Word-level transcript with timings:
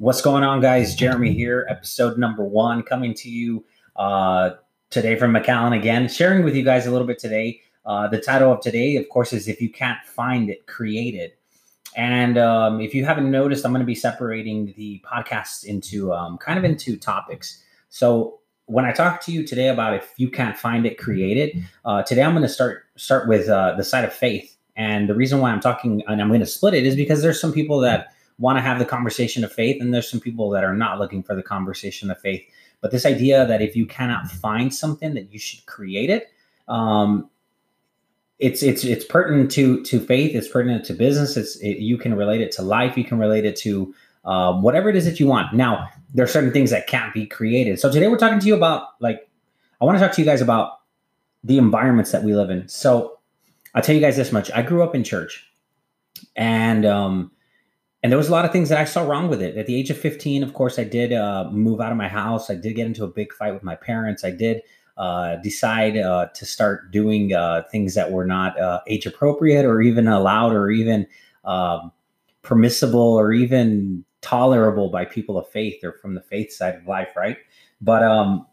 What's 0.00 0.22
going 0.22 0.44
on, 0.44 0.62
guys? 0.62 0.94
Jeremy 0.94 1.34
here, 1.34 1.66
episode 1.68 2.16
number 2.16 2.42
one, 2.42 2.82
coming 2.82 3.12
to 3.12 3.28
you 3.28 3.66
uh, 3.96 4.52
today 4.88 5.14
from 5.14 5.34
McAllen 5.34 5.78
again, 5.78 6.08
sharing 6.08 6.42
with 6.42 6.56
you 6.56 6.64
guys 6.64 6.86
a 6.86 6.90
little 6.90 7.06
bit 7.06 7.18
today. 7.18 7.60
Uh, 7.84 8.08
the 8.08 8.18
title 8.18 8.50
of 8.50 8.62
today, 8.62 8.96
of 8.96 9.06
course, 9.10 9.34
is 9.34 9.46
If 9.46 9.60
You 9.60 9.68
Can't 9.68 10.02
Find 10.06 10.48
It, 10.48 10.66
Create 10.66 11.14
It. 11.14 11.38
And 11.96 12.38
um, 12.38 12.80
if 12.80 12.94
you 12.94 13.04
haven't 13.04 13.30
noticed, 13.30 13.66
I'm 13.66 13.72
going 13.72 13.82
to 13.82 13.86
be 13.86 13.94
separating 13.94 14.72
the 14.74 15.04
podcast 15.04 15.64
into 15.66 16.14
um, 16.14 16.38
kind 16.38 16.58
of 16.58 16.64
into 16.64 16.96
topics. 16.96 17.62
So 17.90 18.38
when 18.64 18.86
I 18.86 18.92
talk 18.92 19.20
to 19.24 19.32
you 19.32 19.46
today 19.46 19.68
about 19.68 19.92
if 19.92 20.14
you 20.16 20.30
can't 20.30 20.56
find 20.56 20.86
it, 20.86 20.96
create 20.96 21.36
it. 21.36 21.62
Uh, 21.84 22.02
today 22.04 22.22
I'm 22.22 22.32
going 22.32 22.40
to 22.40 22.48
start 22.48 22.84
start 22.96 23.28
with 23.28 23.50
uh, 23.50 23.74
the 23.76 23.84
side 23.84 24.06
of 24.06 24.14
faith, 24.14 24.56
and 24.76 25.10
the 25.10 25.14
reason 25.14 25.40
why 25.40 25.50
I'm 25.50 25.60
talking 25.60 26.02
and 26.08 26.22
I'm 26.22 26.28
going 26.28 26.40
to 26.40 26.46
split 26.46 26.72
it 26.72 26.86
is 26.86 26.96
because 26.96 27.20
there's 27.20 27.38
some 27.38 27.52
people 27.52 27.80
that 27.80 28.14
want 28.40 28.56
to 28.56 28.62
have 28.62 28.78
the 28.78 28.84
conversation 28.84 29.44
of 29.44 29.52
faith, 29.52 29.80
and 29.80 29.94
there's 29.94 30.10
some 30.10 30.18
people 30.18 30.50
that 30.50 30.64
are 30.64 30.74
not 30.74 30.98
looking 30.98 31.22
for 31.22 31.36
the 31.36 31.42
conversation 31.42 32.10
of 32.10 32.18
faith. 32.20 32.42
But 32.80 32.90
this 32.90 33.06
idea 33.06 33.46
that 33.46 33.60
if 33.60 33.76
you 33.76 33.86
cannot 33.86 34.30
find 34.30 34.74
something, 34.74 35.14
that 35.14 35.32
you 35.32 35.38
should 35.38 35.64
create 35.66 36.10
it. 36.10 36.32
Um, 36.66 37.28
it's 38.38 38.62
it's 38.62 38.84
it's 38.84 39.04
pertinent 39.04 39.50
to 39.52 39.82
to 39.84 40.00
faith. 40.00 40.34
It's 40.34 40.48
pertinent 40.48 40.86
to 40.86 40.94
business. 40.94 41.36
It's 41.36 41.56
it, 41.56 41.78
you 41.78 41.98
can 41.98 42.14
relate 42.14 42.40
it 42.40 42.50
to 42.52 42.62
life. 42.62 42.96
You 42.96 43.04
can 43.04 43.18
relate 43.18 43.44
it 43.44 43.54
to 43.56 43.94
um, 44.24 44.62
whatever 44.62 44.88
it 44.88 44.96
is 44.96 45.04
that 45.04 45.20
you 45.20 45.26
want. 45.26 45.54
Now 45.54 45.88
there 46.14 46.24
are 46.24 46.28
certain 46.28 46.52
things 46.52 46.70
that 46.70 46.86
can't 46.86 47.12
be 47.12 47.26
created. 47.26 47.78
So 47.78 47.92
today 47.92 48.08
we're 48.08 48.16
talking 48.16 48.40
to 48.40 48.46
you 48.46 48.56
about 48.56 48.88
like 49.00 49.28
I 49.80 49.84
want 49.84 49.98
to 49.98 50.04
talk 50.04 50.14
to 50.14 50.20
you 50.22 50.24
guys 50.24 50.40
about 50.40 50.80
the 51.44 51.58
environments 51.58 52.12
that 52.12 52.22
we 52.22 52.34
live 52.34 52.48
in. 52.48 52.66
So 52.66 53.18
I'll 53.74 53.82
tell 53.82 53.94
you 53.94 54.00
guys 54.00 54.16
this 54.16 54.32
much: 54.32 54.50
I 54.52 54.62
grew 54.62 54.82
up 54.82 54.94
in 54.94 55.04
church, 55.04 55.46
and 56.34 56.86
um, 56.86 57.30
and 58.02 58.10
there 58.10 58.16
was 58.16 58.28
a 58.28 58.32
lot 58.32 58.44
of 58.44 58.52
things 58.52 58.70
that 58.70 58.78
I 58.78 58.84
saw 58.84 59.02
wrong 59.02 59.28
with 59.28 59.42
it. 59.42 59.56
At 59.56 59.66
the 59.66 59.74
age 59.74 59.90
of 59.90 59.98
15, 59.98 60.42
of 60.42 60.54
course, 60.54 60.78
I 60.78 60.84
did 60.84 61.12
uh, 61.12 61.50
move 61.50 61.80
out 61.80 61.92
of 61.92 61.98
my 61.98 62.08
house. 62.08 62.48
I 62.48 62.54
did 62.54 62.74
get 62.74 62.86
into 62.86 63.04
a 63.04 63.08
big 63.08 63.32
fight 63.32 63.52
with 63.52 63.62
my 63.62 63.76
parents. 63.76 64.24
I 64.24 64.30
did 64.30 64.62
uh, 64.96 65.36
decide 65.36 65.98
uh, 65.98 66.28
to 66.34 66.46
start 66.46 66.90
doing 66.90 67.34
uh, 67.34 67.62
things 67.70 67.94
that 67.94 68.10
were 68.10 68.24
not 68.24 68.58
uh, 68.58 68.80
age 68.86 69.04
appropriate 69.04 69.66
or 69.66 69.82
even 69.82 70.08
allowed 70.08 70.52
or 70.52 70.70
even 70.70 71.06
um, 71.44 71.92
permissible 72.42 73.00
or 73.00 73.32
even 73.32 74.04
tolerable 74.22 74.88
by 74.88 75.04
people 75.04 75.38
of 75.38 75.48
faith 75.48 75.84
or 75.84 75.92
from 75.92 76.14
the 76.14 76.22
faith 76.22 76.52
side 76.52 76.76
of 76.76 76.86
life, 76.86 77.14
right? 77.16 77.36
But 77.82 78.02
um, 78.02 78.46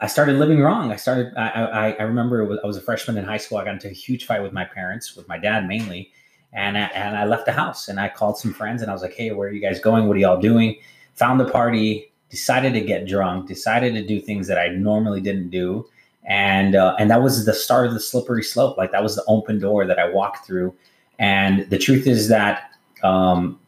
I 0.00 0.08
started 0.08 0.38
living 0.38 0.58
wrong. 0.58 0.90
I 0.90 0.96
started. 0.96 1.32
I, 1.36 1.48
I, 1.50 1.90
I 1.92 2.02
remember 2.02 2.44
was, 2.44 2.58
I 2.64 2.66
was 2.66 2.76
a 2.76 2.80
freshman 2.80 3.16
in 3.16 3.24
high 3.24 3.36
school. 3.36 3.58
I 3.58 3.64
got 3.64 3.74
into 3.74 3.88
a 3.88 3.92
huge 3.92 4.26
fight 4.26 4.42
with 4.42 4.52
my 4.52 4.64
parents, 4.64 5.14
with 5.16 5.28
my 5.28 5.38
dad 5.38 5.68
mainly 5.68 6.12
and 6.52 6.76
I, 6.76 6.82
and 6.94 7.16
I 7.16 7.24
left 7.24 7.46
the 7.46 7.52
house 7.52 7.88
and 7.88 7.98
I 7.98 8.08
called 8.08 8.38
some 8.38 8.52
friends 8.52 8.82
and 8.82 8.90
I 8.90 8.94
was 8.94 9.02
like, 9.02 9.14
"Hey, 9.14 9.32
where 9.32 9.48
are 9.48 9.52
you 9.52 9.60
guys 9.60 9.80
going? 9.80 10.06
What 10.06 10.16
are 10.16 10.20
y'all 10.20 10.40
doing?" 10.40 10.76
Found 11.14 11.40
the 11.40 11.48
party, 11.48 12.12
decided 12.30 12.72
to 12.74 12.80
get 12.80 13.06
drunk, 13.06 13.48
decided 13.48 13.94
to 13.94 14.06
do 14.06 14.20
things 14.20 14.46
that 14.48 14.58
I 14.58 14.68
normally 14.68 15.20
didn't 15.20 15.50
do, 15.50 15.86
and 16.24 16.74
uh, 16.74 16.94
and 16.98 17.10
that 17.10 17.22
was 17.22 17.44
the 17.44 17.54
start 17.54 17.86
of 17.86 17.94
the 17.94 18.00
slippery 18.00 18.42
slope. 18.42 18.76
Like 18.76 18.92
that 18.92 19.02
was 19.02 19.16
the 19.16 19.24
open 19.26 19.58
door 19.58 19.86
that 19.86 19.98
I 19.98 20.08
walked 20.08 20.46
through. 20.46 20.74
And 21.18 21.68
the 21.70 21.78
truth 21.78 22.06
is 22.06 22.28
that 22.28 22.72
um, 23.02 23.60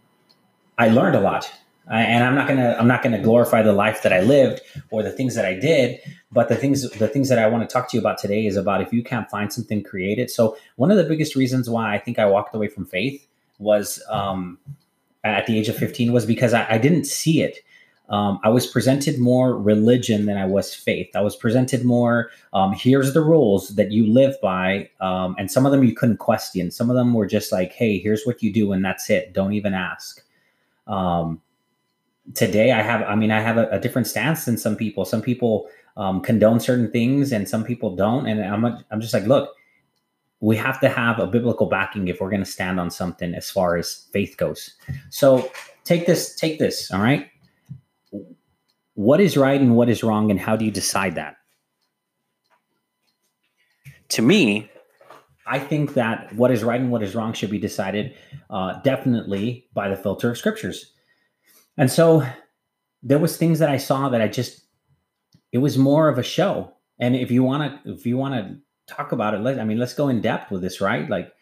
I 0.79 0.89
learned 0.89 1.15
a 1.15 1.21
lot. 1.21 1.51
I, 1.89 2.03
and 2.03 2.25
I'm 2.25 2.35
not 2.35 2.49
gonna 2.49 2.77
I'm 2.79 2.89
not 2.89 3.03
gonna 3.03 3.23
glorify 3.23 3.63
the 3.63 3.73
life 3.73 4.03
that 4.03 4.13
I 4.13 4.21
lived 4.21 4.61
or 4.91 5.03
the 5.03 5.11
things 5.11 5.35
that 5.35 5.45
I 5.45 5.55
did, 5.55 6.01
but 6.35 6.49
the 6.49 6.57
things 6.57 6.91
the 6.91 7.09
things 7.09 7.29
that 7.29 7.39
I 7.39 7.47
want 7.47 7.69
to 7.69 7.73
talk 7.73 7.89
to 7.91 7.97
you 7.97 8.01
about 8.01 8.19
today 8.19 8.45
is 8.45 8.57
about 8.57 8.83
if 8.83 8.93
you 8.93 9.03
can't 9.03 9.31
find 9.31 9.53
something, 9.53 9.83
create 9.83 10.19
it. 10.19 10.31
So 10.31 10.57
one 10.77 10.91
of 10.91 10.97
the 10.97 11.05
biggest 11.05 11.37
reasons 11.37 11.71
why 11.71 11.95
I 11.95 11.99
think 11.99 12.19
I 12.19 12.27
walked 12.27 12.55
away 12.55 12.69
from 12.69 12.85
faith 12.85 13.27
was 13.59 14.03
um, 14.11 14.59
at 15.23 15.47
the 15.47 15.59
age 15.59 15.69
of 15.69 15.77
15 15.77 16.13
was 16.13 16.27
because 16.27 16.53
I, 16.53 16.67
I 16.69 16.79
didn't 16.79 17.05
see 17.05 17.41
it. 17.41 17.61
Um, 18.11 18.39
I 18.45 18.51
was 18.51 18.67
presented 18.67 19.19
more 19.19 19.57
religion 19.57 20.27
than 20.27 20.37
I 20.37 20.45
was 20.45 20.75
faith. 20.75 21.09
I 21.15 21.23
was 21.23 21.37
presented 21.37 21.85
more, 21.85 22.31
um, 22.53 22.75
here's 22.75 23.15
the 23.15 23.23
rules 23.23 23.71
that 23.77 23.93
you 23.93 24.07
live 24.07 24.35
by. 24.43 24.91
Um, 25.01 25.35
and 25.39 25.51
some 25.51 25.65
of 25.65 25.73
them 25.73 25.85
you 25.85 25.95
couldn't 25.95 26.19
question. 26.19 26.71
Some 26.71 26.91
of 26.91 26.97
them 26.97 27.15
were 27.15 27.27
just 27.27 27.51
like, 27.51 27.73
hey, 27.73 27.99
here's 27.99 28.25
what 28.25 28.43
you 28.43 28.53
do, 28.53 28.73
and 28.73 28.85
that's 28.85 29.09
it. 29.09 29.33
Don't 29.33 29.55
even 29.55 29.73
ask. 29.73 30.23
Um, 30.87 31.41
today 32.35 32.73
I 32.73 32.83
have, 32.83 33.03
I 33.03 33.15
mean, 33.15 33.31
I 33.31 33.41
have 33.41 33.57
a, 33.57 33.69
a, 33.71 33.81
different 33.81 34.07
stance 34.07 34.45
than 34.45 34.59
some 34.59 34.77
people. 34.77 35.07
Some 35.07 35.23
people 35.23 35.69
um, 35.97 36.21
condone 36.21 36.61
certain 36.61 36.91
things 36.91 37.33
and 37.33 37.49
some 37.49 37.65
people 37.65 37.95
don't. 37.95 38.27
And 38.27 38.45
I'm, 38.45 38.65
I'm 38.91 39.01
just 39.01 39.15
like, 39.15 39.25
look, 39.25 39.55
we 40.41 40.57
have 40.57 40.81
to 40.81 40.89
have 40.89 41.19
a 41.19 41.27
biblical 41.27 41.67
backing 41.67 42.09
if 42.09 42.21
we're 42.21 42.31
going 42.31 42.45
to 42.45 42.51
stand 42.51 42.79
on 42.79 42.91
something 42.91 43.35
as 43.35 43.51
far 43.51 43.77
as 43.77 44.09
faith 44.13 44.37
goes. 44.37 44.75
So 45.11 45.51
take 45.85 46.07
this, 46.07 46.35
take 46.35 46.59
this. 46.59 46.91
All 46.91 47.01
right. 47.01 47.31
What 48.95 49.21
is 49.21 49.37
right 49.37 49.61
and 49.61 49.75
what 49.75 49.89
is 49.89 50.05
wrong, 50.05 50.31
and 50.31 50.39
how 50.39 50.55
do 50.55 50.65
you 50.65 50.71
decide 50.71 51.17
that? 51.17 51.37
To 54.11 54.23
me, 54.23 54.71
I 55.47 55.59
think 55.59 55.95
that 55.95 56.33
what 56.35 56.51
is 56.51 56.63
right 56.63 56.81
and 56.81 56.93
what 56.93 57.03
is 57.03 57.15
wrong 57.15 57.33
should 57.33 57.51
be 57.51 57.59
decided 57.59 58.15
uh, 58.51 58.81
definitely 58.83 59.67
by 59.75 59.89
the 59.89 59.97
filter 59.97 60.31
of 60.31 60.39
scriptures. 60.39 60.93
And 61.77 61.91
so 61.91 62.25
there 63.03 63.19
was 63.19 63.37
things 63.37 63.59
that 63.59 63.69
I 63.69 63.79
saw 63.79 64.09
that 64.11 64.21
I 64.21 64.29
just 64.29 64.64
it 65.55 65.59
was 65.59 65.79
more 65.79 66.09
of 66.09 66.19
a 66.19 66.23
show. 66.23 66.73
And 66.99 67.15
if 67.15 67.31
you 67.31 67.45
want 67.45 67.85
to 67.85 67.93
if 67.93 68.05
you 68.05 68.19
want 68.19 68.35
to 68.35 68.59
talk 68.93 69.13
about 69.13 69.35
it, 69.35 69.41
let 69.41 69.59
I 69.61 69.65
mean 69.65 69.79
let's 69.79 69.95
go 69.95 70.09
in 70.09 70.21
depth 70.21 70.51
with 70.51 70.61
this, 70.61 70.81
right? 70.81 71.09
Like 71.09 71.33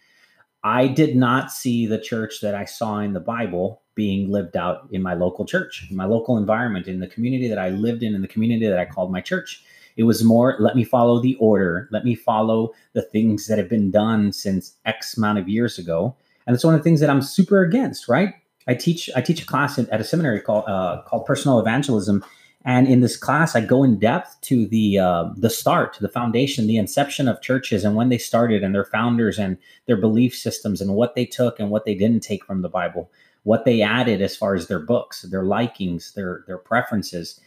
I 0.63 0.87
did 0.87 1.17
not 1.17 1.51
see 1.51 1.87
the 1.87 1.99
church 1.99 2.41
that 2.43 2.55
I 2.55 2.67
saw 2.67 2.99
in 2.99 3.15
the 3.15 3.21
Bible 3.21 3.81
being 3.95 4.31
lived 4.31 4.57
out 4.57 4.87
in 4.93 5.03
my 5.03 5.15
local 5.15 5.47
church, 5.47 5.87
in 5.91 5.97
my 5.97 6.05
local 6.05 6.37
environment, 6.37 6.87
in 6.87 7.01
the 7.01 7.07
community 7.07 7.49
that 7.49 7.59
I 7.59 7.71
lived 7.71 8.03
in, 8.03 8.15
in 8.15 8.21
the 8.21 8.29
community 8.29 8.67
that 8.67 8.79
I 8.79 8.85
called 8.85 9.11
my 9.11 9.21
church. 9.23 9.65
It 9.97 10.05
was 10.05 10.25
more, 10.25 10.57
let 10.59 10.77
me 10.77 10.85
follow 10.85 11.21
the 11.21 11.35
order, 11.35 11.89
let 11.91 12.05
me 12.05 12.15
follow 12.15 12.73
the 12.95 13.03
things 13.03 13.47
that 13.49 13.59
have 13.59 13.69
been 13.69 13.91
done 13.91 14.33
since 14.33 14.77
X 14.87 15.17
amount 15.17 15.39
of 15.39 15.49
years 15.49 15.79
ago. 15.79 16.17
And 16.47 16.55
it's 16.55 16.65
one 16.65 16.75
of 16.75 16.81
the 16.81 16.85
things 16.85 17.01
that 17.01 17.11
I'm 17.11 17.21
super 17.21 17.63
against, 17.63 18.09
right? 18.09 18.35
I 18.67 18.75
teach 18.75 19.11
I 19.17 19.21
teach 19.21 19.43
a 19.43 19.47
class 19.47 19.79
at, 19.79 20.01
a 20.01 20.05
seminary 20.05 20.41
called 20.41 20.65
uh, 20.69 21.03
called 21.07 21.27
personal 21.27 21.59
evangelism, 21.59 22.25
and 22.65 22.87
in 22.87 23.01
this 23.01 23.17
class 23.17 23.57
I 23.57 23.61
go 23.61 23.83
in 23.83 23.99
depth 23.99 24.41
to 24.43 24.67
the 24.67 24.99
uh, 24.99 25.31
the 25.37 25.51
start, 25.51 25.99
the 26.01 26.09
foundation, 26.09 26.67
the 26.67 26.77
inception 26.77 27.29
of 27.29 27.43
churches 27.43 27.85
and 27.85 27.97
when 27.97 28.09
they 28.09 28.19
started 28.19 28.63
and 28.63 28.75
their 28.75 28.85
founders 28.85 29.39
and 29.39 29.59
their 29.87 29.97
belief 29.97 30.35
systems 30.35 30.81
and 30.81 30.95
what 30.95 31.15
they 31.15 31.25
took 31.25 31.59
and 31.59 31.71
what 31.71 31.85
they 31.85 31.95
didn't 31.95 32.21
take 32.21 32.45
from 32.45 32.63
the 32.63 32.69
Bible, 32.69 33.11
what 33.45 33.65
they 33.65 33.83
added 33.83 34.23
as 34.23 34.37
far 34.37 34.55
as 34.55 34.69
their 34.69 34.79
books, 34.79 35.23
their 35.23 35.45
likings, 35.45 36.13
their 36.15 36.45
their 36.47 36.59
preferences. 36.59 37.41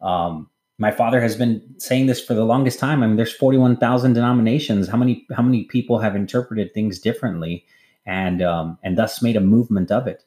Um, 0.00 0.48
my 0.80 0.90
father 0.90 1.20
has 1.20 1.36
been 1.36 1.62
saying 1.76 2.06
this 2.06 2.24
for 2.24 2.32
the 2.32 2.44
longest 2.44 2.78
time. 2.78 3.02
I 3.02 3.06
mean, 3.06 3.16
there's 3.16 3.34
41,000 3.34 4.14
denominations. 4.14 4.88
How 4.88 4.96
many 4.96 5.26
how 5.36 5.42
many 5.42 5.64
people 5.64 5.98
have 5.98 6.16
interpreted 6.16 6.72
things 6.72 6.98
differently, 6.98 7.66
and 8.06 8.40
um, 8.40 8.78
and 8.82 8.96
thus 8.96 9.22
made 9.22 9.36
a 9.36 9.40
movement 9.40 9.90
of 9.90 10.06
it? 10.06 10.24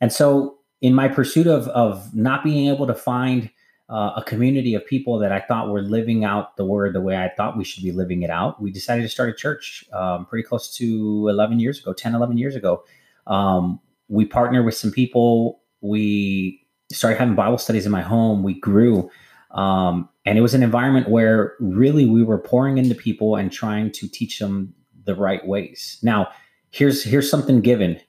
And 0.00 0.12
so, 0.12 0.58
in 0.80 0.92
my 0.92 1.06
pursuit 1.06 1.46
of 1.46 1.68
of 1.68 2.12
not 2.14 2.42
being 2.42 2.68
able 2.68 2.86
to 2.88 2.94
find 2.94 3.48
uh, 3.92 4.14
a 4.16 4.24
community 4.24 4.74
of 4.74 4.86
people 4.86 5.18
that 5.18 5.32
I 5.32 5.40
thought 5.40 5.68
were 5.68 5.82
living 5.82 6.24
out 6.24 6.56
the 6.56 6.64
word 6.64 6.94
the 6.94 7.00
way 7.02 7.14
I 7.18 7.28
thought 7.28 7.58
we 7.58 7.64
should 7.64 7.82
be 7.82 7.92
living 7.92 8.22
it 8.22 8.30
out, 8.30 8.60
we 8.60 8.70
decided 8.70 9.02
to 9.02 9.08
start 9.08 9.28
a 9.28 9.34
church 9.34 9.84
um, 9.92 10.24
pretty 10.24 10.48
close 10.48 10.74
to 10.76 11.28
11 11.28 11.60
years 11.60 11.78
ago, 11.78 11.92
10, 11.92 12.14
11 12.14 12.38
years 12.38 12.56
ago. 12.56 12.84
Um, 13.26 13.78
we 14.08 14.24
partnered 14.24 14.64
with 14.64 14.74
some 14.74 14.90
people. 14.90 15.60
We 15.82 16.66
started 16.90 17.18
having 17.18 17.34
Bible 17.34 17.58
studies 17.58 17.84
in 17.84 17.92
my 17.92 18.00
home. 18.00 18.42
We 18.42 18.54
grew. 18.54 19.10
Um, 19.50 20.08
and 20.24 20.38
it 20.38 20.40
was 20.40 20.54
an 20.54 20.62
environment 20.62 21.10
where 21.10 21.54
really 21.60 22.06
we 22.06 22.24
were 22.24 22.38
pouring 22.38 22.78
into 22.78 22.94
people 22.94 23.36
and 23.36 23.52
trying 23.52 23.92
to 23.92 24.08
teach 24.08 24.38
them 24.38 24.74
the 25.04 25.14
right 25.14 25.46
ways. 25.46 25.98
Now, 26.02 26.28
here's 26.70 27.04
here's 27.04 27.30
something 27.30 27.60
given 27.60 28.00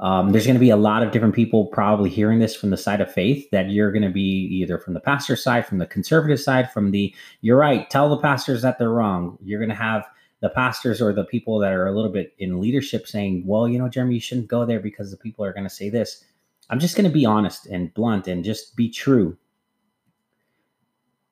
um, 0.00 0.30
there's 0.30 0.44
going 0.44 0.56
to 0.56 0.60
be 0.60 0.70
a 0.70 0.76
lot 0.76 1.02
of 1.02 1.10
different 1.10 1.34
people 1.34 1.66
probably 1.66 2.10
hearing 2.10 2.38
this 2.38 2.54
from 2.54 2.70
the 2.70 2.76
side 2.76 3.00
of 3.00 3.10
faith 3.10 3.48
that 3.50 3.70
you're 3.70 3.92
going 3.92 4.02
to 4.02 4.10
be 4.10 4.20
either 4.20 4.78
from 4.78 4.94
the 4.94 5.00
pastor 5.00 5.36
side, 5.36 5.66
from 5.66 5.78
the 5.78 5.86
conservative 5.86 6.38
side, 6.38 6.70
from 6.70 6.90
the 6.90 7.14
you're 7.40 7.56
right, 7.56 7.88
tell 7.88 8.10
the 8.10 8.18
pastors 8.18 8.62
that 8.62 8.78
they're 8.78 8.90
wrong. 8.90 9.38
You're 9.42 9.60
going 9.60 9.70
to 9.70 9.74
have 9.74 10.06
the 10.40 10.50
pastors 10.50 11.00
or 11.00 11.14
the 11.14 11.24
people 11.24 11.58
that 11.60 11.72
are 11.72 11.86
a 11.86 11.92
little 11.92 12.12
bit 12.12 12.34
in 12.38 12.60
leadership 12.60 13.06
saying, 13.06 13.44
well, 13.46 13.66
you 13.66 13.78
know, 13.78 13.88
Jeremy, 13.88 14.14
you 14.14 14.20
shouldn't 14.20 14.48
go 14.48 14.66
there 14.66 14.80
because 14.80 15.10
the 15.10 15.16
people 15.16 15.44
are 15.44 15.52
going 15.52 15.64
to 15.64 15.70
say 15.70 15.88
this. 15.88 16.24
I'm 16.68 16.78
just 16.78 16.96
going 16.96 17.08
to 17.08 17.14
be 17.14 17.24
honest 17.24 17.66
and 17.66 17.94
blunt 17.94 18.28
and 18.28 18.44
just 18.44 18.76
be 18.76 18.90
true. 18.90 19.36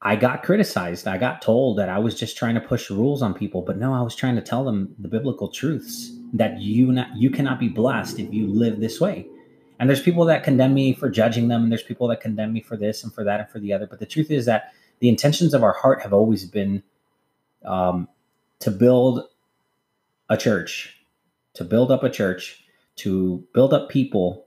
I 0.06 0.17
got 0.17 0.43
criticized. 0.43 1.09
I 1.09 1.17
got 1.17 1.41
told 1.41 1.79
that 1.79 1.89
I 1.89 1.99
was 1.99 2.15
just 2.15 2.37
trying 2.37 2.55
to 2.55 2.61
push 2.61 2.91
rules 2.91 3.23
on 3.23 3.33
people, 3.33 3.62
but 3.62 3.79
no, 3.79 3.95
I 3.95 4.03
was 4.03 4.15
trying 4.15 4.37
to 4.37 4.43
tell 4.43 4.62
them 4.62 4.95
the 4.99 5.09
biblical 5.09 5.49
truths 5.49 6.12
that 6.35 6.61
you 6.61 6.93
not 6.93 7.17
you 7.17 7.31
cannot 7.31 7.59
be 7.59 7.69
blessed 7.69 8.19
if 8.19 8.33
you 8.33 8.47
live 8.47 8.81
this 8.81 9.01
way. 9.01 9.27
And 9.81 9.89
there's 9.89 10.03
people 10.03 10.27
that 10.27 10.45
condemn 10.45 10.75
me 10.75 10.93
for 10.93 11.09
judging 11.09 11.49
them, 11.49 11.62
and 11.62 11.73
there's 11.73 11.83
people 11.83 12.06
that 12.09 12.21
condemn 12.21 12.53
me 12.53 12.61
for 12.61 12.77
this 12.77 13.03
and 13.03 13.12
for 13.12 13.25
that 13.25 13.41
and 13.41 13.49
for 13.49 13.59
the 13.59 13.73
other. 13.73 13.87
But 13.87 13.99
the 13.99 14.06
truth 14.06 14.31
is 14.31 14.45
that 14.45 14.75
the 15.01 15.09
intentions 15.09 15.55
of 15.55 15.65
our 15.65 15.73
heart 15.73 16.03
have 16.03 16.12
always 16.12 16.45
been 16.45 16.83
um, 17.65 18.06
to 18.61 18.71
build 18.71 19.27
a 20.29 20.37
church, 20.37 20.99
to 21.55 21.65
build 21.65 21.91
up 21.91 22.03
a 22.03 22.11
church, 22.11 22.65
to 22.97 23.43
build 23.55 23.73
up 23.73 23.89
people 23.89 24.44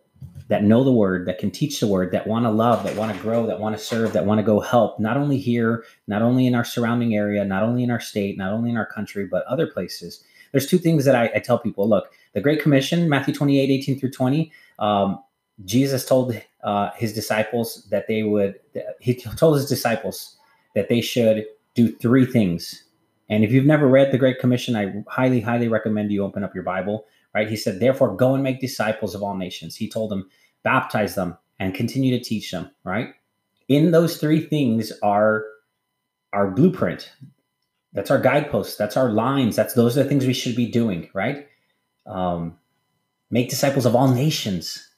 that 0.47 0.63
know 0.63 0.83
the 0.83 0.91
word, 0.91 1.25
that 1.25 1.39
can 1.39 1.51
teach 1.51 1.79
the 1.79 1.87
word, 1.87 2.11
that 2.11 2.25
want 2.25 2.45
to 2.45 2.49
love, 2.49 2.83
that 2.83 2.95
want 2.95 3.15
to 3.15 3.21
grow, 3.21 3.45
that 3.45 3.59
want 3.59 3.77
to 3.77 3.83
serve, 3.83 4.13
that 4.13 4.25
want 4.25 4.39
to 4.39 4.43
go 4.43 4.59
help, 4.59 4.99
not 4.99 5.17
only 5.17 5.37
here, 5.37 5.83
not 6.07 6.21
only 6.21 6.47
in 6.47 6.55
our 6.55 6.63
surrounding 6.63 7.15
area, 7.15 7.43
not 7.43 7.63
only 7.63 7.83
in 7.83 7.91
our 7.91 7.99
state, 7.99 8.37
not 8.37 8.53
only 8.53 8.69
in 8.69 8.77
our 8.77 8.85
country, 8.85 9.25
but 9.25 9.43
other 9.45 9.67
places. 9.67 10.23
There's 10.51 10.67
two 10.67 10.77
things 10.77 11.03
that 11.05 11.15
I, 11.15 11.29
I 11.35 11.39
tell 11.39 11.59
people 11.59 11.87
look, 11.89 12.11
the 12.33 12.41
Great 12.41 12.61
Commission, 12.61 13.09
Matthew 13.09 13.33
28, 13.33 13.69
18 13.69 13.99
through 13.99 14.11
20, 14.11 14.51
um, 14.79 15.21
Jesus 15.65 16.05
told 16.05 16.39
uh, 16.63 16.91
his 16.95 17.13
disciples 17.13 17.87
that 17.89 18.07
they 18.07 18.23
would, 18.23 18.59
he 18.99 19.15
told 19.15 19.55
his 19.57 19.67
disciples 19.67 20.37
that 20.75 20.87
they 20.87 21.01
should 21.01 21.45
do 21.73 21.93
three 21.97 22.25
things. 22.25 22.83
And 23.29 23.43
if 23.43 23.51
you've 23.51 23.65
never 23.65 23.87
read 23.87 24.11
the 24.11 24.17
Great 24.17 24.39
Commission, 24.39 24.75
I 24.75 25.03
highly, 25.07 25.41
highly 25.41 25.67
recommend 25.67 26.11
you 26.11 26.23
open 26.23 26.43
up 26.43 26.55
your 26.55 26.63
Bible 26.63 27.05
right? 27.37 27.47
He 27.47 27.55
said, 27.55 27.79
therefore, 27.79 28.15
go 28.15 28.33
and 28.33 28.43
make 28.43 28.59
disciples 28.59 29.13
of 29.13 29.21
all 29.21 29.35
nations. 29.35 29.75
He 29.75 29.87
told 29.87 30.09
them, 30.09 30.27
baptize 30.63 31.13
them 31.13 31.37
and 31.59 31.75
continue 31.75 32.17
to 32.17 32.23
teach 32.23 32.49
them, 32.49 32.71
right? 32.83 33.09
In 33.67 33.91
those 33.91 34.17
three 34.17 34.41
things 34.41 34.91
are 35.03 35.45
our 36.33 36.49
blueprint. 36.49 37.11
That's 37.93 38.09
our 38.09 38.19
guideposts. 38.19 38.75
That's 38.75 38.97
our 38.97 39.09
lines. 39.09 39.55
That's 39.55 39.75
those 39.75 39.95
are 39.95 40.01
the 40.01 40.09
things 40.09 40.25
we 40.25 40.33
should 40.33 40.55
be 40.55 40.65
doing, 40.65 41.09
right? 41.13 41.47
Um, 42.07 42.57
make 43.29 43.49
disciples 43.49 43.85
of 43.85 43.95
all 43.95 44.07
nations, 44.07 44.89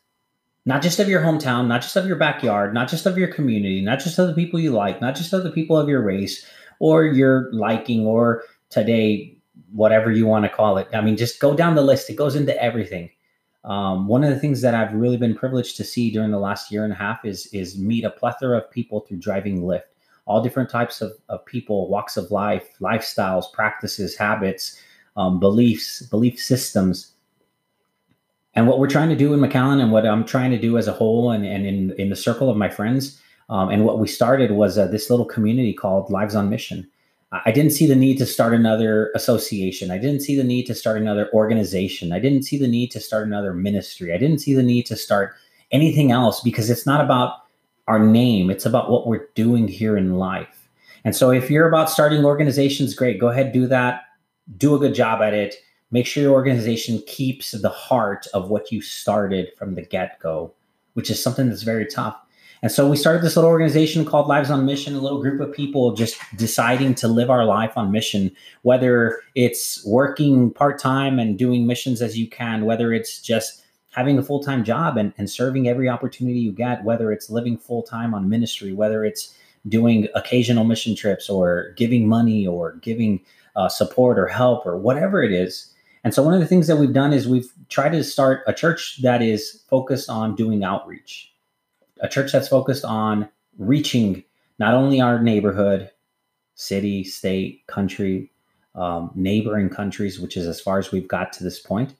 not 0.65 0.81
just 0.81 0.99
of 0.99 1.09
your 1.09 1.21
hometown, 1.21 1.67
not 1.67 1.81
just 1.81 1.97
of 1.97 2.07
your 2.07 2.15
backyard, 2.15 2.73
not 2.73 2.87
just 2.87 3.05
of 3.05 3.17
your 3.17 3.27
community, 3.27 3.81
not 3.81 3.99
just 3.99 4.17
of 4.17 4.27
the 4.27 4.33
people 4.33 4.61
you 4.61 4.71
like, 4.71 5.01
not 5.01 5.13
just 5.13 5.33
of 5.33 5.43
the 5.43 5.51
people 5.51 5.77
of 5.77 5.89
your 5.89 6.01
race 6.01 6.45
or 6.79 7.03
your 7.03 7.51
liking, 7.51 8.05
or 8.05 8.43
today 8.69 9.35
whatever 9.71 10.11
you 10.11 10.25
want 10.25 10.45
to 10.45 10.49
call 10.49 10.77
it. 10.77 10.87
I 10.93 11.01
mean, 11.01 11.17
just 11.17 11.39
go 11.39 11.55
down 11.55 11.75
the 11.75 11.81
list. 11.81 12.09
It 12.09 12.15
goes 12.15 12.35
into 12.35 12.61
everything. 12.61 13.09
Um, 13.63 14.07
one 14.07 14.23
of 14.23 14.29
the 14.29 14.39
things 14.39 14.61
that 14.61 14.73
I've 14.73 14.93
really 14.93 15.17
been 15.17 15.35
privileged 15.35 15.75
to 15.77 15.83
see 15.83 16.11
during 16.11 16.31
the 16.31 16.39
last 16.39 16.71
year 16.71 16.83
and 16.83 16.93
a 16.93 16.95
half 16.95 17.25
is 17.25 17.47
is 17.47 17.77
meet 17.77 18.05
a 18.05 18.09
plethora 18.09 18.57
of 18.57 18.71
people 18.71 19.01
through 19.01 19.17
driving 19.17 19.61
Lyft. 19.61 19.83
All 20.25 20.41
different 20.41 20.69
types 20.69 21.01
of, 21.01 21.13
of 21.27 21.45
people, 21.45 21.89
walks 21.89 22.15
of 22.15 22.31
life, 22.31 22.69
lifestyles, 22.79 23.51
practices, 23.51 24.15
habits, 24.15 24.79
um, 25.17 25.39
beliefs, 25.39 26.03
belief 26.03 26.39
systems. 26.39 27.13
And 28.53 28.67
what 28.67 28.79
we're 28.79 28.89
trying 28.89 29.09
to 29.09 29.15
do 29.15 29.33
in 29.33 29.39
McAllen 29.39 29.81
and 29.81 29.91
what 29.91 30.05
I'm 30.05 30.25
trying 30.25 30.51
to 30.51 30.59
do 30.59 30.77
as 30.77 30.87
a 30.87 30.93
whole 30.93 31.31
and, 31.31 31.45
and 31.45 31.65
in, 31.65 31.91
in 31.97 32.09
the 32.09 32.15
circle 32.15 32.49
of 32.49 32.57
my 32.57 32.69
friends, 32.69 33.19
um, 33.49 33.69
and 33.69 33.85
what 33.85 33.99
we 33.99 34.07
started 34.07 34.51
was 34.51 34.77
uh, 34.77 34.87
this 34.87 35.09
little 35.09 35.25
community 35.25 35.73
called 35.73 36.09
Lives 36.09 36.35
on 36.35 36.49
Mission. 36.49 36.87
I 37.31 37.51
didn't 37.51 37.71
see 37.71 37.85
the 37.85 37.95
need 37.95 38.17
to 38.17 38.25
start 38.25 38.53
another 38.55 39.11
association. 39.13 39.91
I 39.91 39.99
didn't 39.99 40.21
see 40.21 40.35
the 40.35 40.43
need 40.43 40.65
to 40.65 40.73
start 40.73 40.99
another 40.99 41.31
organization. 41.31 42.11
I 42.11 42.19
didn't 42.19 42.43
see 42.43 42.57
the 42.57 42.67
need 42.67 42.89
to 42.91 42.99
start 42.99 43.27
another 43.27 43.53
ministry. 43.53 44.13
I 44.13 44.17
didn't 44.17 44.39
see 44.39 44.55
the 44.55 44.63
need 44.63 44.87
to 44.87 44.95
start 44.95 45.35
anything 45.71 46.11
else 46.11 46.41
because 46.41 46.71
it's 46.71 46.87
not 46.87 47.03
about 47.03 47.43
our 47.87 47.99
name, 47.99 48.49
it's 48.49 48.65
about 48.65 48.89
what 48.89 49.07
we're 49.07 49.27
doing 49.35 49.67
here 49.67 49.97
in 49.97 50.15
life. 50.15 50.69
And 51.05 51.15
so 51.15 51.31
if 51.31 51.49
you're 51.49 51.67
about 51.67 51.89
starting 51.89 52.25
organizations, 52.25 52.93
great, 52.93 53.19
go 53.19 53.29
ahead, 53.29 53.51
do 53.51 53.67
that. 53.67 54.01
Do 54.57 54.75
a 54.75 54.79
good 54.79 54.95
job 54.95 55.21
at 55.21 55.33
it. 55.33 55.55
Make 55.91 56.05
sure 56.05 56.23
your 56.23 56.33
organization 56.33 57.01
keeps 57.07 57.51
the 57.51 57.69
heart 57.69 58.27
of 58.33 58.49
what 58.49 58.71
you 58.71 58.81
started 58.81 59.49
from 59.57 59.75
the 59.75 59.81
get 59.81 60.19
go, 60.19 60.53
which 60.93 61.09
is 61.09 61.21
something 61.21 61.49
that's 61.49 61.63
very 61.63 61.85
tough. 61.85 62.15
And 62.61 62.71
so 62.71 62.89
we 62.89 62.97
started 62.97 63.21
this 63.21 63.37
little 63.37 63.49
organization 63.49 64.03
called 64.03 64.27
Lives 64.27 64.51
on 64.51 64.65
Mission, 64.65 64.93
a 64.93 64.99
little 64.99 65.21
group 65.21 65.39
of 65.39 65.53
people 65.53 65.93
just 65.93 66.19
deciding 66.35 66.93
to 66.95 67.07
live 67.07 67.29
our 67.29 67.45
life 67.45 67.77
on 67.77 67.91
mission, 67.91 68.31
whether 68.63 69.21
it's 69.33 69.85
working 69.85 70.51
part 70.51 70.77
time 70.77 71.19
and 71.19 71.37
doing 71.37 71.65
missions 71.65 72.01
as 72.01 72.17
you 72.17 72.27
can, 72.27 72.65
whether 72.65 72.91
it's 72.91 73.21
just 73.21 73.63
having 73.91 74.17
a 74.17 74.23
full 74.23 74.43
time 74.43 74.65
job 74.65 74.97
and, 74.97 75.13
and 75.17 75.29
serving 75.29 75.69
every 75.69 75.87
opportunity 75.87 76.39
you 76.39 76.51
get, 76.51 76.83
whether 76.83 77.13
it's 77.13 77.29
living 77.29 77.57
full 77.57 77.81
time 77.81 78.13
on 78.13 78.27
ministry, 78.27 78.73
whether 78.73 79.05
it's 79.05 79.33
doing 79.69 80.09
occasional 80.13 80.65
mission 80.65 80.95
trips 80.95 81.29
or 81.29 81.73
giving 81.77 82.07
money 82.07 82.45
or 82.45 82.73
giving 82.81 83.21
uh, 83.55 83.69
support 83.69 84.19
or 84.19 84.27
help 84.27 84.65
or 84.65 84.77
whatever 84.77 85.23
it 85.23 85.31
is. 85.31 85.73
And 86.03 86.13
so, 86.13 86.23
one 86.23 86.33
of 86.33 86.41
the 86.41 86.45
things 86.45 86.67
that 86.67 86.77
we've 86.77 86.93
done 86.93 87.13
is 87.13 87.27
we've 87.27 87.51
tried 87.69 87.91
to 87.91 88.03
start 88.03 88.43
a 88.47 88.53
church 88.53 89.01
that 89.01 89.21
is 89.21 89.63
focused 89.69 90.09
on 90.09 90.35
doing 90.35 90.63
outreach 90.63 91.29
a 92.01 92.07
church 92.07 92.31
that's 92.31 92.47
focused 92.47 92.85
on 92.85 93.29
reaching 93.57 94.23
not 94.57 94.73
only 94.73 95.01
our 95.01 95.21
neighborhood, 95.21 95.89
city, 96.55 97.03
state, 97.03 97.65
country, 97.67 98.31
um, 98.75 99.11
neighboring 99.15 99.69
countries, 99.69 100.19
which 100.19 100.37
is 100.37 100.45
as 100.45 100.61
far 100.61 100.77
as 100.77 100.91
we've 100.91 101.07
got 101.07 101.33
to 101.33 101.43
this 101.43 101.59
point. 101.59 101.95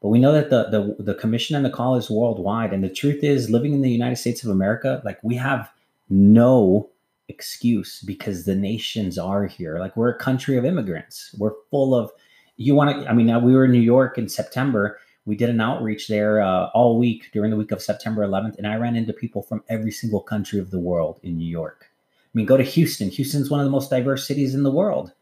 But 0.00 0.08
we 0.08 0.18
know 0.18 0.32
that 0.32 0.50
the, 0.50 0.64
the 0.68 1.02
the 1.02 1.14
commission 1.14 1.56
and 1.56 1.64
the 1.64 1.70
call 1.70 1.96
is 1.96 2.10
worldwide. 2.10 2.72
And 2.72 2.84
the 2.84 2.90
truth 2.90 3.24
is, 3.24 3.48
living 3.48 3.72
in 3.72 3.80
the 3.80 3.90
United 3.90 4.16
States 4.16 4.44
of 4.44 4.50
America, 4.50 5.00
like 5.04 5.18
we 5.22 5.34
have 5.36 5.70
no 6.10 6.90
excuse 7.28 8.02
because 8.02 8.44
the 8.44 8.54
nations 8.54 9.16
are 9.16 9.46
here. 9.46 9.78
Like 9.78 9.96
we're 9.96 10.10
a 10.10 10.18
country 10.18 10.58
of 10.58 10.64
immigrants. 10.64 11.34
We're 11.38 11.54
full 11.70 11.94
of. 11.94 12.10
You 12.56 12.74
want 12.74 13.02
to? 13.02 13.10
I 13.10 13.14
mean, 13.14 13.26
now 13.26 13.38
we 13.38 13.54
were 13.54 13.64
in 13.64 13.72
New 13.72 13.80
York 13.80 14.18
in 14.18 14.28
September, 14.28 14.98
we 15.26 15.36
did 15.36 15.50
an 15.50 15.60
outreach 15.60 16.08
there 16.08 16.42
uh, 16.42 16.66
all 16.74 16.98
week 16.98 17.30
during 17.32 17.50
the 17.50 17.56
week 17.56 17.72
of 17.72 17.80
September 17.80 18.26
11th, 18.26 18.58
and 18.58 18.66
I 18.66 18.76
ran 18.76 18.96
into 18.96 19.12
people 19.12 19.42
from 19.42 19.64
every 19.68 19.90
single 19.90 20.20
country 20.20 20.58
of 20.58 20.70
the 20.70 20.78
world 20.78 21.18
in 21.22 21.38
New 21.38 21.48
York. 21.48 21.86
I 21.88 22.30
mean, 22.34 22.46
go 22.46 22.56
to 22.56 22.62
Houston. 22.62 23.08
Houston's 23.08 23.50
one 23.50 23.60
of 23.60 23.64
the 23.64 23.70
most 23.70 23.90
diverse 23.90 24.26
cities 24.26 24.54
in 24.54 24.64
the 24.64 24.70
world. 24.70 25.12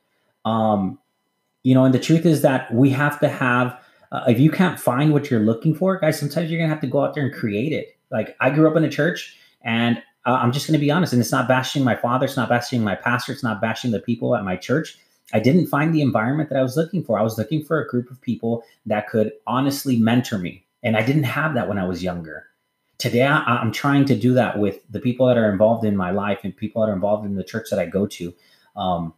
Um, 0.45 0.99
you 1.63 1.75
know, 1.75 1.85
and 1.85 1.95
the 1.95 2.01
truth 2.01 2.27
is 2.27 2.43
that 2.43 2.73
we 2.75 2.91
have 2.91 3.21
to 3.21 3.29
have. 3.29 3.79
Uh, 4.11 4.25
if 4.29 4.39
you 4.39 4.51
can't 4.51 4.79
find 4.79 5.13
what 5.13 5.31
you're 5.31 5.41
looking 5.41 5.75
for, 5.75 5.99
guys, 5.99 6.19
sometimes 6.19 6.51
you're 6.51 6.61
gonna 6.61 6.73
have 6.73 6.81
to 6.83 6.87
go 6.87 7.05
out 7.05 7.15
there 7.15 7.25
and 7.25 7.33
create 7.33 7.73
it. 7.73 7.97
Like 8.11 8.37
I 8.41 8.51
grew 8.51 8.69
up 8.69 8.77
in 8.77 8.85
a 8.85 8.91
church, 8.91 9.37
and 9.63 9.99
uh, 10.27 10.33
I'm 10.33 10.53
just 10.53 10.67
gonna 10.67 10.79
be 10.79 10.91
honest, 10.91 11.13
and 11.13 11.23
it's 11.23 11.33
not 11.33 11.49
bashing 11.49 11.85
my 11.85 11.95
father, 11.95 12.27
it's 12.27 12.37
not 12.37 12.49
bashing 12.49 12.83
my 12.83 12.97
pastor, 12.97 13.33
it's 13.33 13.43
not 13.43 13.61
bashing 13.61 13.93
the 13.93 14.01
people 14.01 14.35
at 14.35 14.45
my 14.45 14.57
church 14.57 14.99
I 15.33 15.41
didn't 15.41 15.67
find 15.67 15.95
the 15.95 16.03
environment 16.03 16.51
that 16.51 16.59
I 16.59 16.63
was 16.63 16.77
looking 16.77 17.03
for. 17.03 17.19
I 17.19 17.23
was 17.23 17.39
looking 17.39 17.65
for 17.65 17.81
a 17.81 17.89
group 17.89 18.11
of 18.11 18.21
people 18.21 18.65
that 18.87 19.09
could 19.09 19.33
honestly 19.47 19.97
mentor 19.97 20.39
me. 20.39 20.65
And 20.83 20.97
I 20.97 21.03
didn't 21.03 21.25
have 21.25 21.55
that 21.55 21.69
when 21.69 21.79
I 21.79 21.87
was 21.87 22.03
younger. 22.03 22.47
Today, 22.99 23.23
I, 23.23 23.61
am 23.61 23.73
trying 23.73 24.05
to 24.07 24.17
do 24.17 24.35
that 24.35 24.59
with 24.59 24.81
the 24.91 25.01
people 25.01 25.27
that 25.27 25.37
are 25.37 25.51
involved 25.51 25.85
in 25.85 25.97
my 25.97 26.11
life 26.11 26.41
and 26.45 26.57
people 26.57 26.83
that 26.83 26.91
are 26.91 26.95
involved 26.95 27.27
in 27.27 27.35
the 27.35 27.45
church 27.45 27.69
that 27.71 27.79
I 27.79 27.87
go 27.87 28.07
to. 28.07 28.35
Um, 28.77 29.15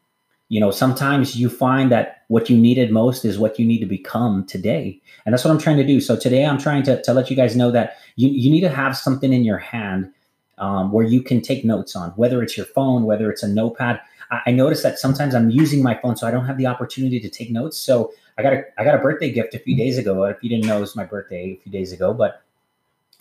you 0.49 0.61
know, 0.61 0.71
sometimes 0.71 1.37
you 1.37 1.49
find 1.49 1.91
that 1.91 2.23
what 2.29 2.49
you 2.49 2.57
needed 2.57 2.91
most 2.91 3.25
is 3.25 3.39
what 3.39 3.59
you 3.59 3.67
need 3.67 3.81
to 3.81 3.87
become 3.87 4.47
today. 4.47 5.01
And 5.25 5.33
that's 5.33 5.45
what 5.45 5.51
I'm 5.51 5.59
trying 5.59 5.79
to 5.79 5.87
do. 5.87 6.01
So 6.01 6.17
today, 6.17 6.47
I'm 6.47 6.59
trying 6.59 6.83
to, 6.85 7.03
to 7.03 7.13
let 7.13 7.31
you 7.31 7.37
guys 7.37 7.57
know 7.57 7.71
that 7.73 7.97
you, 8.17 8.29
you 8.29 8.51
need 8.51 8.61
to 8.61 8.69
have 8.69 8.97
something 8.97 9.33
in 9.33 9.45
your 9.45 9.59
hand 9.59 10.13
um, 10.59 10.93
where 10.93 11.05
you 11.05 11.23
can 11.23 11.41
take 11.41 11.65
notes 11.65 11.97
on, 11.97 12.11
whether 12.11 12.43
it's 12.43 12.57
your 12.57 12.67
phone, 12.67 13.05
whether 13.05 13.31
it's 13.31 13.43
a 13.43 13.49
notepad 13.49 14.01
I 14.47 14.51
noticed 14.53 14.83
that 14.83 14.99
sometimes 14.99 15.35
I'm 15.35 15.51
using 15.51 15.83
my 15.83 15.95
phone, 15.95 16.17
so 16.17 16.27
I 16.27 16.31
don't 16.31 16.47
have 16.47 16.59
the 16.59 16.67
opportunity 16.67 17.21
to 17.21 17.29
take 17.29 17.51
notes. 17.51 17.77
So 17.77 18.13
I 18.39 18.43
got 18.43 18.53
a 18.53 18.65
I 18.79 18.85
got 18.85 18.95
a 18.95 18.99
birthday 18.99 19.31
gift 19.31 19.55
a 19.55 19.59
few 19.59 19.77
days 19.77 19.99
ago. 19.99 20.25
If 20.25 20.43
you 20.43 20.49
didn't 20.49 20.67
know, 20.67 20.79
it 20.79 20.81
was 20.81 20.97
my 20.97 21.05
birthday 21.05 21.53
a 21.53 21.57
few 21.63 21.73
days 21.73 21.93
ago, 21.93 22.15
but 22.15 22.43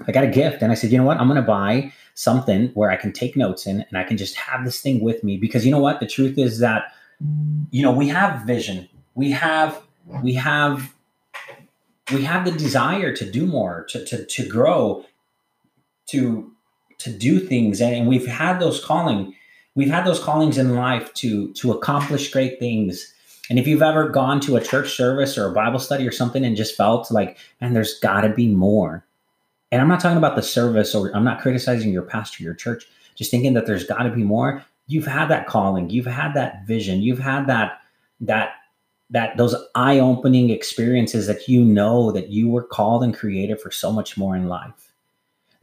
I 0.08 0.12
got 0.12 0.24
a 0.24 0.28
gift 0.28 0.62
and 0.62 0.72
I 0.72 0.76
said, 0.76 0.92
you 0.92 0.98
know 0.98 1.04
what? 1.04 1.20
I'm 1.20 1.28
going 1.28 1.40
to 1.40 1.48
buy 1.48 1.92
something 2.16 2.70
where 2.70 2.92
I 2.92 2.96
can 2.96 3.12
take 3.12 3.38
notes 3.38 3.66
in 3.66 3.86
and 3.90 3.98
I 3.98 4.04
can 4.04 4.18
just 4.18 4.36
have 4.36 4.66
this 4.66 4.82
thing 4.82 5.02
with 5.02 5.24
me 5.24 5.38
because 5.38 5.66
you 5.66 5.72
know 5.72 5.80
what? 5.80 6.00
The 6.00 6.08
truth 6.08 6.38
is 6.38 6.60
that, 6.60 6.94
you 7.72 7.82
know, 7.82 7.92
we 7.92 8.08
have 8.10 8.46
vision. 8.46 8.90
We 9.16 9.32
have, 9.32 9.82
we 10.22 10.34
have, 10.34 10.94
we 12.12 12.24
have 12.24 12.46
the 12.46 12.52
desire 12.52 13.16
to 13.16 13.30
do 13.30 13.46
more, 13.46 13.86
to, 13.90 14.04
to, 14.06 14.26
to 14.26 14.50
grow, 14.50 15.06
to, 16.08 16.52
to 17.00 17.12
do 17.12 17.40
things. 17.40 17.82
And 17.82 18.08
we've 18.08 18.28
had 18.28 18.60
those 18.60 18.84
calling 18.84 19.36
we've 19.76 19.90
had 19.90 20.06
those 20.06 20.24
callings 20.24 20.58
in 20.58 20.76
life 20.76 21.14
to 21.16 21.52
to 21.54 21.72
accomplish 21.72 22.32
great 22.32 22.60
things. 22.60 23.14
And 23.50 23.60
if 23.60 23.68
you've 23.68 23.82
ever 23.82 24.10
gone 24.10 24.40
to 24.42 24.56
a 24.56 24.64
church 24.64 24.96
service 24.96 25.38
or 25.38 25.50
a 25.50 25.54
bible 25.54 25.80
study 25.80 26.08
or 26.08 26.12
something 26.12 26.44
and 26.46 26.56
just 26.56 26.78
felt 26.78 27.12
like 27.12 27.38
man 27.62 27.74
there's 27.74 28.00
got 28.00 28.22
to 28.22 28.30
be 28.30 28.48
more. 28.48 29.06
And 29.72 29.82
i'm 29.82 29.88
not 29.88 30.00
talking 30.00 30.18
about 30.18 30.36
the 30.36 30.44
service 30.44 30.94
or 30.96 31.16
i'm 31.16 31.24
not 31.24 31.42
criticizing 31.42 31.92
your 31.92 32.04
pastor 32.04 32.44
your 32.44 32.54
church 32.54 32.86
just 33.16 33.32
thinking 33.32 33.54
that 33.54 33.66
there's 33.66 33.86
got 33.86 34.04
to 34.04 34.10
be 34.10 34.24
more. 34.24 34.64
You've 34.88 35.06
had 35.06 35.28
that 35.28 35.48
calling. 35.48 35.90
You've 35.90 36.06
had 36.06 36.34
that 36.34 36.66
vision. 36.66 37.02
You've 37.02 37.20
had 37.20 37.48
that 37.48 37.80
that 38.22 38.54
that 39.10 39.38
those 39.38 39.56
eye-opening 39.76 40.50
experiences 40.50 41.28
that 41.28 41.48
you 41.48 41.64
know 41.64 42.12
that 42.12 42.30
you 42.30 42.50
were 42.50 42.64
called 42.64 43.04
and 43.04 43.14
created 43.14 43.62
for 43.62 43.70
so 43.70 43.92
much 43.92 44.18
more 44.18 44.36
in 44.36 44.48
life 44.48 44.93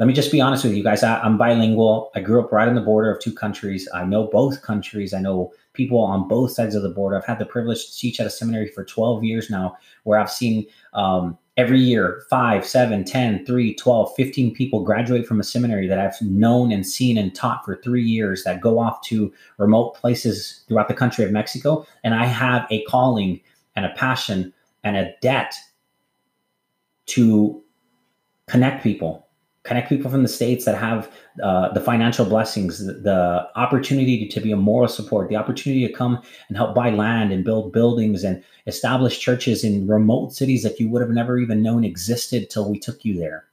let 0.01 0.07
me 0.07 0.15
just 0.15 0.33
be 0.33 0.41
honest 0.41 0.65
with 0.65 0.73
you 0.73 0.83
guys. 0.83 1.03
I, 1.03 1.23
am 1.27 1.37
bilingual. 1.37 2.11
I 2.15 2.21
grew 2.21 2.43
up 2.43 2.51
right 2.51 2.67
on 2.67 2.75
the 2.75 2.81
border 2.81 3.13
of 3.15 3.21
two 3.21 3.35
countries. 3.35 3.87
I 3.93 4.03
know 4.07 4.29
both 4.29 4.63
countries. 4.63 5.13
I 5.13 5.21
know 5.21 5.53
people 5.75 5.99
on 5.99 6.27
both 6.27 6.53
sides 6.53 6.75
of 6.75 6.83
the 6.83 6.89
border. 6.89 7.19
I've 7.19 7.27
had 7.27 7.39
the 7.39 7.45
privilege 7.45 7.85
to 7.85 7.99
teach 7.99 8.19
at 8.19 8.27
a 8.27 8.31
seminary 8.31 8.69
for 8.69 8.83
12 8.83 9.23
years 9.25 9.51
now, 9.51 9.77
where 10.05 10.19
I've 10.19 10.31
seen 10.31 10.65
um, 10.95 11.37
every 11.59 11.81
year 11.81 12.23
5, 12.31 12.67
7, 12.67 13.05
10, 13.05 13.45
3, 13.45 13.75
12, 13.75 14.15
15 14.17 14.55
people 14.55 14.83
graduate 14.83 15.27
from 15.27 15.39
a 15.39 15.45
seminary 15.45 15.87
that 15.87 15.99
I've 15.99 16.23
known 16.23 16.73
and 16.73 16.87
seen 16.87 17.19
and 17.19 17.35
taught 17.35 17.63
for 17.67 17.77
three 17.77 18.03
years 18.03 18.43
that 18.45 18.63
go 18.63 18.79
off 18.79 19.03
to 19.03 19.31
remote 19.59 19.97
places 19.97 20.65
throughout 20.67 20.89
the 20.89 20.95
country 20.95 21.27
of 21.27 21.31
Mexico. 21.31 21.87
And 22.05 22.15
I 22.15 22.25
have 22.25 22.67
a 22.71 22.85
calling 22.85 23.39
and 23.77 23.85
a 23.85 23.91
passion 23.91 24.55
and 24.83 24.97
a 24.97 25.13
debt 25.21 25.55
to 27.09 27.63
connect 28.47 28.83
people 28.83 29.27
connect 29.71 29.89
people 29.89 30.11
from 30.11 30.25
the 30.25 30.29
states 30.29 30.65
that 30.65 30.77
have 30.77 31.09
uh, 31.45 31.73
the 31.73 31.81
financial 31.81 32.25
blessings, 32.25 32.85
the, 32.85 32.93
the, 32.95 33.49
opportunity 33.55 34.27
to 34.27 34.41
be 34.41 34.51
a 34.51 34.57
moral 34.57 34.89
support, 34.89 35.29
the 35.29 35.37
opportunity 35.37 35.87
to 35.87 35.93
come 35.93 36.21
and 36.49 36.57
help 36.57 36.75
buy 36.75 36.91
land 36.91 37.33
and 37.33 37.45
build 37.45 37.73
buildings 37.73 38.25
and 38.25 38.43
establish 38.67 39.21
churches 39.21 39.63
in 39.63 39.87
remote 39.87 40.33
cities 40.33 40.65
that 40.65 40.81
you 40.81 40.89
would 40.89 41.01
have 41.01 41.13
never 41.13 41.39
even 41.39 41.63
known 41.63 41.85
existed 41.85 42.51
till 42.51 42.69
we 42.69 42.81
took 42.81 43.05
you 43.05 43.17
there. 43.17 43.45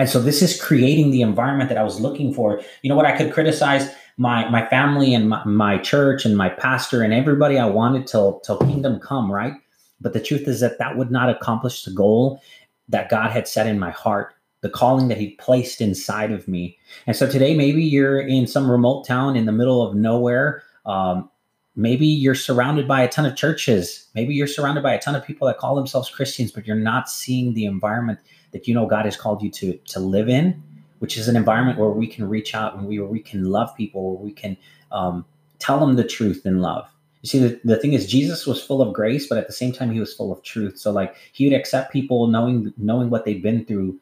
And 0.00 0.08
so 0.08 0.20
this 0.20 0.42
is 0.42 0.60
creating 0.60 1.12
the 1.12 1.22
environment 1.22 1.68
that 1.68 1.78
I 1.78 1.84
was 1.84 2.00
looking 2.00 2.34
for. 2.34 2.60
You 2.82 2.90
know 2.90 2.96
what? 2.96 3.06
I 3.06 3.16
could 3.16 3.32
criticize 3.32 3.88
my 4.16 4.48
my 4.48 4.66
family 4.66 5.14
and 5.14 5.28
my, 5.28 5.44
my 5.44 5.78
church 5.78 6.24
and 6.24 6.36
my 6.36 6.48
pastor 6.48 7.02
and 7.02 7.14
everybody 7.14 7.60
I 7.60 7.66
wanted 7.66 8.08
till 8.08 8.40
till 8.40 8.58
kingdom 8.58 8.98
come, 8.98 9.30
right? 9.30 9.54
But 10.00 10.14
the 10.14 10.20
truth 10.20 10.48
is 10.48 10.58
that 10.58 10.80
that 10.80 10.96
would 10.96 11.12
not 11.12 11.30
accomplish 11.30 11.84
the 11.84 11.92
goal 11.92 12.42
that 12.88 13.08
God 13.08 13.30
had 13.30 13.46
set 13.46 13.68
in 13.68 13.78
my 13.78 13.90
heart, 13.90 14.33
the 14.64 14.70
calling 14.70 15.08
that 15.08 15.18
He 15.18 15.32
placed 15.32 15.82
inside 15.82 16.32
of 16.32 16.48
me. 16.48 16.78
And 17.06 17.14
so 17.14 17.30
today, 17.30 17.54
maybe 17.54 17.84
you're 17.84 18.18
in 18.18 18.46
some 18.46 18.70
remote 18.70 19.06
town 19.06 19.36
in 19.36 19.44
the 19.44 19.52
middle 19.52 19.82
of 19.82 19.94
nowhere. 19.94 20.62
Um, 20.86 21.28
maybe 21.76 22.06
you're 22.06 22.34
surrounded 22.34 22.88
by 22.88 23.02
a 23.02 23.08
ton 23.08 23.26
of 23.26 23.36
churches. 23.36 24.08
Maybe 24.14 24.34
you're 24.34 24.46
surrounded 24.46 24.82
by 24.82 24.94
a 24.94 25.00
ton 25.00 25.14
of 25.14 25.22
people 25.22 25.46
that 25.48 25.58
call 25.58 25.74
themselves 25.74 26.08
Christians, 26.08 26.50
but 26.50 26.66
you're 26.66 26.76
not 26.76 27.10
seeing 27.10 27.52
the 27.52 27.66
environment 27.66 28.20
that 28.52 28.66
you 28.66 28.74
know 28.74 28.86
God 28.86 29.04
has 29.04 29.18
called 29.18 29.42
you 29.42 29.50
to 29.50 29.76
to 29.76 30.00
live 30.00 30.30
in, 30.30 30.62
which 31.00 31.18
is 31.18 31.28
an 31.28 31.36
environment 31.36 31.78
where 31.78 31.90
we 31.90 32.06
can 32.06 32.26
reach 32.26 32.54
out 32.54 32.74
and 32.74 32.86
we 32.86 32.98
where 32.98 33.06
we 33.06 33.20
can 33.20 33.44
love 33.44 33.76
people, 33.76 34.14
where 34.14 34.24
we 34.24 34.32
can 34.32 34.56
um, 34.92 35.26
tell 35.58 35.78
them 35.78 35.96
the 35.96 36.04
truth 36.04 36.46
in 36.46 36.62
love. 36.62 36.88
You 37.20 37.28
see, 37.28 37.38
the, 37.38 37.60
the 37.64 37.76
thing 37.76 37.92
is, 37.92 38.06
Jesus 38.06 38.46
was 38.46 38.62
full 38.62 38.80
of 38.80 38.94
grace, 38.94 39.26
but 39.26 39.36
at 39.36 39.46
the 39.46 39.52
same 39.52 39.72
time, 39.72 39.90
he 39.90 40.00
was 40.00 40.14
full 40.14 40.32
of 40.32 40.42
truth. 40.42 40.78
So, 40.78 40.90
like, 40.90 41.14
he 41.32 41.44
would 41.44 41.54
accept 41.54 41.92
people 41.92 42.28
knowing 42.28 42.72
knowing 42.78 43.10
what 43.10 43.26
they've 43.26 43.42
been 43.42 43.66
through. 43.66 44.00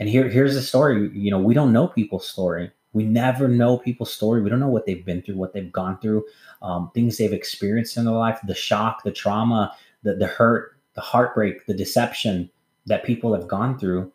And 0.00 0.08
here, 0.08 0.28
here's 0.28 0.54
the 0.54 0.62
story. 0.62 1.10
You 1.12 1.30
know, 1.30 1.38
we 1.38 1.54
don't 1.54 1.72
know 1.72 1.88
people's 1.88 2.28
story. 2.28 2.70
We 2.92 3.04
never 3.04 3.48
know 3.48 3.78
people's 3.78 4.12
story. 4.12 4.42
We 4.42 4.50
don't 4.50 4.60
know 4.60 4.68
what 4.68 4.86
they've 4.86 5.04
been 5.04 5.22
through, 5.22 5.36
what 5.36 5.52
they've 5.52 5.72
gone 5.72 5.98
through, 6.00 6.24
um, 6.62 6.90
things 6.94 7.16
they've 7.16 7.32
experienced 7.32 7.96
in 7.96 8.04
their 8.04 8.14
life, 8.14 8.40
the 8.44 8.54
shock, 8.54 9.02
the 9.02 9.12
trauma, 9.12 9.74
the 10.02 10.14
the 10.14 10.26
hurt, 10.26 10.76
the 10.94 11.00
heartbreak, 11.00 11.66
the 11.66 11.74
deception 11.74 12.50
that 12.86 13.04
people 13.04 13.34
have 13.34 13.46
gone 13.46 13.78
through. 13.78 14.10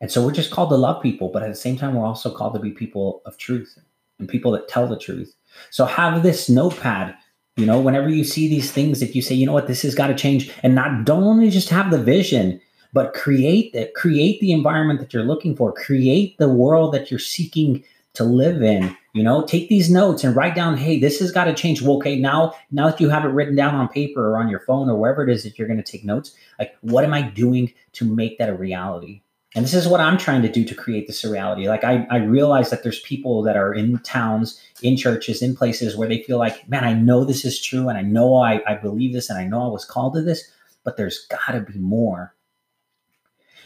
And 0.00 0.10
so 0.10 0.24
we're 0.24 0.32
just 0.32 0.50
called 0.50 0.70
to 0.70 0.76
love 0.76 1.02
people, 1.02 1.28
but 1.28 1.42
at 1.42 1.48
the 1.48 1.54
same 1.54 1.76
time, 1.76 1.94
we're 1.94 2.06
also 2.06 2.34
called 2.34 2.54
to 2.54 2.60
be 2.60 2.72
people 2.72 3.22
of 3.24 3.38
truth 3.38 3.78
and 4.18 4.28
people 4.28 4.50
that 4.52 4.68
tell 4.68 4.86
the 4.86 4.98
truth. 4.98 5.34
So 5.70 5.86
have 5.86 6.22
this 6.22 6.50
notepad 6.50 7.16
you 7.56 7.66
know, 7.66 7.78
whenever 7.78 8.08
you 8.08 8.24
see 8.24 8.48
these 8.48 8.72
things 8.72 9.02
if 9.02 9.14
you 9.14 9.20
say, 9.20 9.34
you 9.34 9.44
know 9.44 9.52
what, 9.52 9.66
this 9.66 9.82
has 9.82 9.94
got 9.94 10.06
to 10.06 10.14
change, 10.14 10.50
and 10.62 10.74
not 10.74 11.04
don't 11.04 11.24
only 11.24 11.50
just 11.50 11.68
have 11.68 11.90
the 11.90 12.02
vision, 12.02 12.60
but 12.92 13.14
create 13.14 13.72
that, 13.72 13.94
create 13.94 14.40
the 14.40 14.52
environment 14.52 15.00
that 15.00 15.12
you're 15.12 15.24
looking 15.24 15.56
for, 15.56 15.72
create 15.72 16.36
the 16.38 16.48
world 16.48 16.92
that 16.94 17.10
you're 17.10 17.20
seeking 17.20 17.84
to 18.14 18.24
live 18.24 18.62
in. 18.62 18.96
You 19.14 19.22
know, 19.22 19.44
take 19.44 19.68
these 19.68 19.90
notes 19.90 20.24
and 20.24 20.34
write 20.34 20.54
down, 20.54 20.76
hey, 20.76 20.98
this 20.98 21.18
has 21.20 21.32
got 21.32 21.44
to 21.44 21.54
change. 21.54 21.82
Well, 21.82 21.96
okay, 21.96 22.16
now 22.18 22.54
now 22.70 22.90
that 22.90 23.00
you 23.00 23.10
have 23.10 23.24
it 23.24 23.28
written 23.28 23.56
down 23.56 23.74
on 23.74 23.88
paper 23.88 24.30
or 24.30 24.38
on 24.38 24.48
your 24.48 24.60
phone 24.60 24.88
or 24.88 24.96
wherever 24.96 25.22
it 25.22 25.30
is 25.30 25.42
that 25.42 25.58
you're 25.58 25.68
going 25.68 25.82
to 25.82 25.90
take 25.90 26.04
notes, 26.04 26.34
like 26.58 26.76
what 26.80 27.04
am 27.04 27.12
I 27.12 27.22
doing 27.22 27.72
to 27.92 28.04
make 28.04 28.38
that 28.38 28.48
a 28.48 28.54
reality? 28.54 29.22
And 29.54 29.64
this 29.66 29.74
is 29.74 29.86
what 29.86 30.00
I'm 30.00 30.16
trying 30.16 30.40
to 30.42 30.50
do 30.50 30.64
to 30.64 30.74
create 30.74 31.06
this 31.06 31.24
reality. 31.24 31.68
Like 31.68 31.84
I, 31.84 32.06
I 32.10 32.16
realize 32.18 32.70
that 32.70 32.82
there's 32.82 33.00
people 33.00 33.42
that 33.42 33.56
are 33.56 33.74
in 33.74 33.98
towns, 33.98 34.58
in 34.80 34.96
churches, 34.96 35.42
in 35.42 35.54
places 35.54 35.94
where 35.94 36.08
they 36.08 36.22
feel 36.22 36.38
like, 36.38 36.66
man, 36.70 36.84
I 36.84 36.94
know 36.94 37.24
this 37.24 37.44
is 37.44 37.60
true 37.60 37.90
and 37.90 37.98
I 37.98 38.02
know 38.02 38.36
I, 38.36 38.62
I 38.66 38.76
believe 38.76 39.12
this 39.12 39.28
and 39.28 39.38
I 39.38 39.44
know 39.44 39.62
I 39.62 39.68
was 39.68 39.84
called 39.84 40.14
to 40.14 40.22
this, 40.22 40.50
but 40.84 40.96
there's 40.96 41.26
got 41.26 41.52
to 41.52 41.60
be 41.60 41.78
more. 41.78 42.34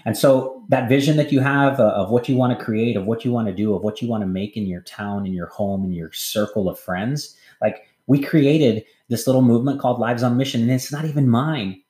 And 0.04 0.16
so 0.16 0.64
that 0.68 0.88
vision 0.88 1.16
that 1.16 1.32
you 1.32 1.40
have 1.40 1.80
uh, 1.80 1.88
of 1.88 2.10
what 2.10 2.28
you 2.28 2.36
want 2.36 2.56
to 2.56 2.64
create, 2.64 2.96
of 2.96 3.06
what 3.06 3.24
you 3.24 3.32
want 3.32 3.48
to 3.48 3.54
do, 3.54 3.74
of 3.74 3.82
what 3.82 4.00
you 4.00 4.08
want 4.08 4.22
to 4.22 4.26
make 4.26 4.56
in 4.56 4.66
your 4.66 4.82
town, 4.82 5.26
in 5.26 5.32
your 5.32 5.48
home, 5.48 5.84
in 5.84 5.92
your 5.92 6.12
circle 6.12 6.68
of 6.68 6.78
friends, 6.78 7.36
like 7.60 7.86
we 8.06 8.20
created 8.20 8.84
this 9.08 9.26
little 9.26 9.42
movement 9.42 9.80
called 9.80 9.98
Lives 9.98 10.22
on 10.22 10.36
Mission, 10.36 10.62
and 10.62 10.70
it's 10.70 10.92
not 10.92 11.04
even 11.04 11.28
mine 11.28 11.82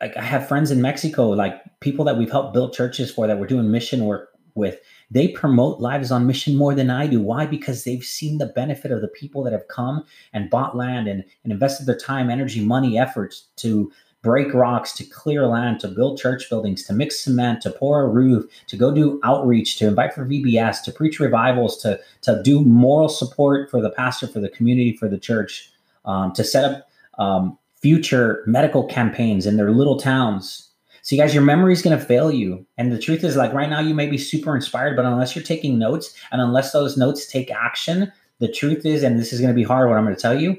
like 0.00 0.16
I 0.18 0.22
have 0.22 0.46
friends 0.46 0.70
in 0.70 0.82
Mexico, 0.82 1.30
like 1.30 1.62
people 1.80 2.04
that 2.04 2.18
we've 2.18 2.30
helped 2.30 2.52
build 2.52 2.74
churches 2.74 3.10
for 3.10 3.26
that 3.26 3.38
we're 3.38 3.46
doing 3.46 3.70
mission 3.70 4.04
work 4.04 4.30
with. 4.54 4.78
They 5.10 5.28
promote 5.28 5.80
lives 5.80 6.10
on 6.10 6.26
mission 6.26 6.56
more 6.56 6.74
than 6.74 6.90
I 6.90 7.06
do. 7.06 7.20
Why? 7.20 7.46
Because 7.46 7.84
they've 7.84 8.04
seen 8.04 8.36
the 8.36 8.46
benefit 8.46 8.90
of 8.90 9.00
the 9.00 9.08
people 9.08 9.42
that 9.44 9.52
have 9.52 9.68
come 9.68 10.04
and 10.32 10.50
bought 10.50 10.76
land 10.76 11.08
and, 11.08 11.24
and 11.42 11.52
invested 11.52 11.86
their 11.86 11.96
time, 11.96 12.28
energy, 12.28 12.64
money, 12.64 12.98
efforts 12.98 13.48
to 13.56 13.90
break 14.24 14.52
rocks, 14.54 14.92
to 14.94 15.04
clear 15.04 15.46
land, 15.46 15.78
to 15.80 15.88
build 15.88 16.18
church 16.18 16.48
buildings, 16.48 16.82
to 16.84 16.94
mix 16.94 17.20
cement, 17.20 17.60
to 17.60 17.70
pour 17.70 18.02
a 18.02 18.08
roof, 18.08 18.44
to 18.66 18.76
go 18.76 18.92
do 18.92 19.20
outreach, 19.22 19.76
to 19.76 19.86
invite 19.86 20.14
for 20.14 20.26
VBS, 20.26 20.82
to 20.82 20.90
preach 20.90 21.20
revivals, 21.20 21.76
to, 21.82 22.00
to 22.22 22.42
do 22.42 22.62
moral 22.62 23.08
support 23.08 23.70
for 23.70 23.80
the 23.80 23.90
pastor, 23.90 24.26
for 24.26 24.40
the 24.40 24.48
community, 24.48 24.96
for 24.96 25.08
the 25.08 25.18
church, 25.18 25.70
um, 26.06 26.32
to 26.32 26.42
set 26.42 26.64
up 26.64 26.88
um, 27.18 27.56
future 27.80 28.42
medical 28.46 28.84
campaigns 28.84 29.46
in 29.46 29.58
their 29.58 29.70
little 29.70 30.00
towns. 30.00 30.70
So, 31.02 31.14
you 31.14 31.20
guys, 31.20 31.34
your 31.34 31.44
memory 31.44 31.74
is 31.74 31.82
going 31.82 31.96
to 31.96 32.02
fail 32.02 32.32
you. 32.32 32.66
And 32.78 32.90
the 32.90 32.98
truth 32.98 33.22
is, 33.22 33.36
like 33.36 33.52
right 33.52 33.68
now, 33.68 33.80
you 33.80 33.92
may 33.94 34.06
be 34.06 34.16
super 34.16 34.56
inspired, 34.56 34.96
but 34.96 35.04
unless 35.04 35.36
you're 35.36 35.44
taking 35.44 35.78
notes 35.78 36.14
and 36.32 36.40
unless 36.40 36.72
those 36.72 36.96
notes 36.96 37.26
take 37.26 37.50
action, 37.50 38.10
the 38.38 38.50
truth 38.50 38.86
is, 38.86 39.02
and 39.02 39.18
this 39.18 39.32
is 39.32 39.40
going 39.40 39.52
to 39.52 39.54
be 39.54 39.62
hard, 39.62 39.88
what 39.90 39.98
I'm 39.98 40.04
going 40.04 40.16
to 40.16 40.20
tell 40.20 40.40
you 40.40 40.56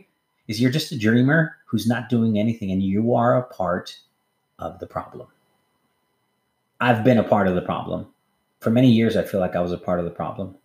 is 0.47 0.61
you're 0.61 0.71
just 0.71 0.91
a 0.91 0.97
dreamer 0.97 1.55
who's 1.65 1.87
not 1.87 2.09
doing 2.09 2.37
anything, 2.37 2.71
and 2.71 2.83
you 2.83 3.15
are 3.15 3.37
a 3.37 3.43
part 3.43 3.97
of 4.59 4.79
the 4.79 4.87
problem. 4.87 5.27
I've 6.79 7.03
been 7.03 7.17
a 7.17 7.23
part 7.23 7.47
of 7.47 7.55
the 7.55 7.61
problem. 7.61 8.07
For 8.59 8.69
many 8.69 8.91
years, 8.91 9.15
I 9.15 9.23
feel 9.23 9.39
like 9.39 9.55
I 9.55 9.61
was 9.61 9.71
a 9.71 9.77
part 9.77 9.99
of 9.99 10.05
the 10.05 10.11
problem. 10.11 10.55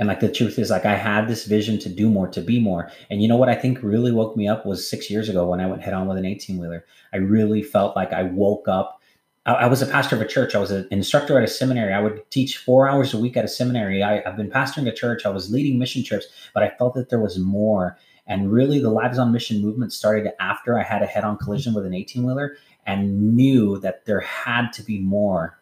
And 0.00 0.08
like 0.08 0.20
the 0.20 0.32
truth 0.32 0.58
is, 0.58 0.70
like 0.70 0.86
I 0.86 0.96
had 0.96 1.28
this 1.28 1.44
vision 1.44 1.78
to 1.80 1.90
do 1.90 2.08
more, 2.08 2.26
to 2.28 2.40
be 2.40 2.58
more. 2.58 2.90
And 3.10 3.20
you 3.20 3.28
know 3.28 3.36
what 3.36 3.50
I 3.50 3.54
think 3.54 3.82
really 3.82 4.10
woke 4.10 4.34
me 4.34 4.48
up 4.48 4.64
was 4.64 4.88
six 4.88 5.10
years 5.10 5.28
ago 5.28 5.46
when 5.46 5.60
I 5.60 5.66
went 5.66 5.82
head 5.82 5.92
on 5.92 6.08
with 6.08 6.16
an 6.16 6.24
18 6.24 6.58
wheeler. 6.58 6.86
I 7.12 7.18
really 7.18 7.62
felt 7.62 7.94
like 7.96 8.12
I 8.12 8.22
woke 8.22 8.66
up. 8.66 9.02
I, 9.44 9.66
was 9.66 9.82
a 9.82 9.86
pastor 9.86 10.16
of 10.16 10.22
a 10.22 10.26
church. 10.26 10.54
I 10.54 10.58
was 10.58 10.70
an 10.70 10.86
instructor 10.90 11.36
at 11.36 11.44
a 11.44 11.48
seminary. 11.48 11.92
I 11.92 12.00
would 12.00 12.22
teach 12.30 12.56
four 12.56 12.88
hours 12.88 13.12
a 13.12 13.18
week 13.18 13.36
at 13.36 13.44
a 13.44 13.48
seminary. 13.48 14.02
I, 14.02 14.22
I've 14.26 14.36
been 14.36 14.50
pastoring 14.50 14.88
a 14.88 14.92
church. 14.92 15.26
I 15.26 15.30
was 15.30 15.50
leading 15.50 15.78
mission 15.78 16.02
trips, 16.02 16.26
but 16.54 16.62
I 16.62 16.70
felt 16.70 16.94
that 16.94 17.10
there 17.10 17.20
was 17.20 17.38
more. 17.38 17.98
And 18.30 18.50
really, 18.50 18.80
the 18.80 18.88
Lives 18.88 19.18
on 19.18 19.32
Mission 19.32 19.60
movement 19.60 19.92
started 19.92 20.32
after 20.40 20.78
I 20.78 20.82
had 20.82 21.02
a 21.02 21.06
head 21.06 21.24
on 21.24 21.36
collision 21.36 21.74
with 21.74 21.84
an 21.84 21.92
18 21.92 22.24
wheeler 22.24 22.56
and 22.86 23.36
knew 23.36 23.78
that 23.80 24.06
there 24.06 24.20
had 24.20 24.72
to 24.74 24.82
be 24.82 24.98
more 25.00 25.60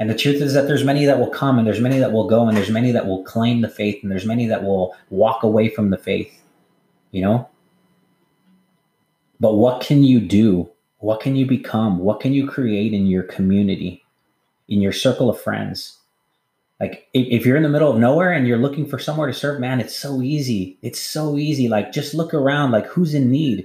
and 0.00 0.08
the 0.08 0.14
truth 0.14 0.40
is 0.40 0.54
that 0.54 0.68
there's 0.68 0.84
many 0.84 1.04
that 1.06 1.18
will 1.18 1.30
come 1.30 1.58
and 1.58 1.66
there's 1.66 1.80
many 1.80 1.98
that 1.98 2.12
will 2.12 2.28
go 2.28 2.46
and 2.46 2.56
there's 2.56 2.70
many 2.70 2.92
that 2.92 3.06
will 3.06 3.24
claim 3.24 3.62
the 3.62 3.68
faith 3.68 3.98
and 4.02 4.12
there's 4.12 4.26
many 4.26 4.46
that 4.46 4.62
will 4.62 4.94
walk 5.10 5.42
away 5.42 5.68
from 5.68 5.90
the 5.90 5.98
faith, 5.98 6.40
you 7.10 7.20
know? 7.20 7.48
But 9.40 9.54
what 9.54 9.82
can 9.82 10.04
you 10.04 10.20
do? 10.20 10.70
What 10.98 11.20
can 11.20 11.34
you 11.34 11.46
become? 11.46 11.98
What 11.98 12.20
can 12.20 12.32
you 12.32 12.46
create 12.46 12.92
in 12.92 13.06
your 13.06 13.24
community, 13.24 14.04
in 14.68 14.80
your 14.80 14.92
circle 14.92 15.28
of 15.28 15.40
friends? 15.40 15.97
Like 16.80 17.08
if, 17.12 17.44
you're 17.44 17.56
in 17.56 17.64
the 17.64 17.68
middle 17.68 17.90
of 17.90 17.98
nowhere 17.98 18.32
and 18.32 18.46
you're 18.46 18.58
looking 18.58 18.86
for 18.86 18.98
somewhere 18.98 19.26
to 19.26 19.32
serve, 19.32 19.60
man, 19.60 19.80
it's 19.80 19.96
so 19.96 20.22
easy. 20.22 20.78
It's 20.82 21.00
so 21.00 21.36
easy. 21.36 21.68
Like 21.68 21.92
just 21.92 22.14
look 22.14 22.32
around, 22.32 22.70
like 22.70 22.86
who's 22.86 23.14
in 23.14 23.30
need? 23.30 23.64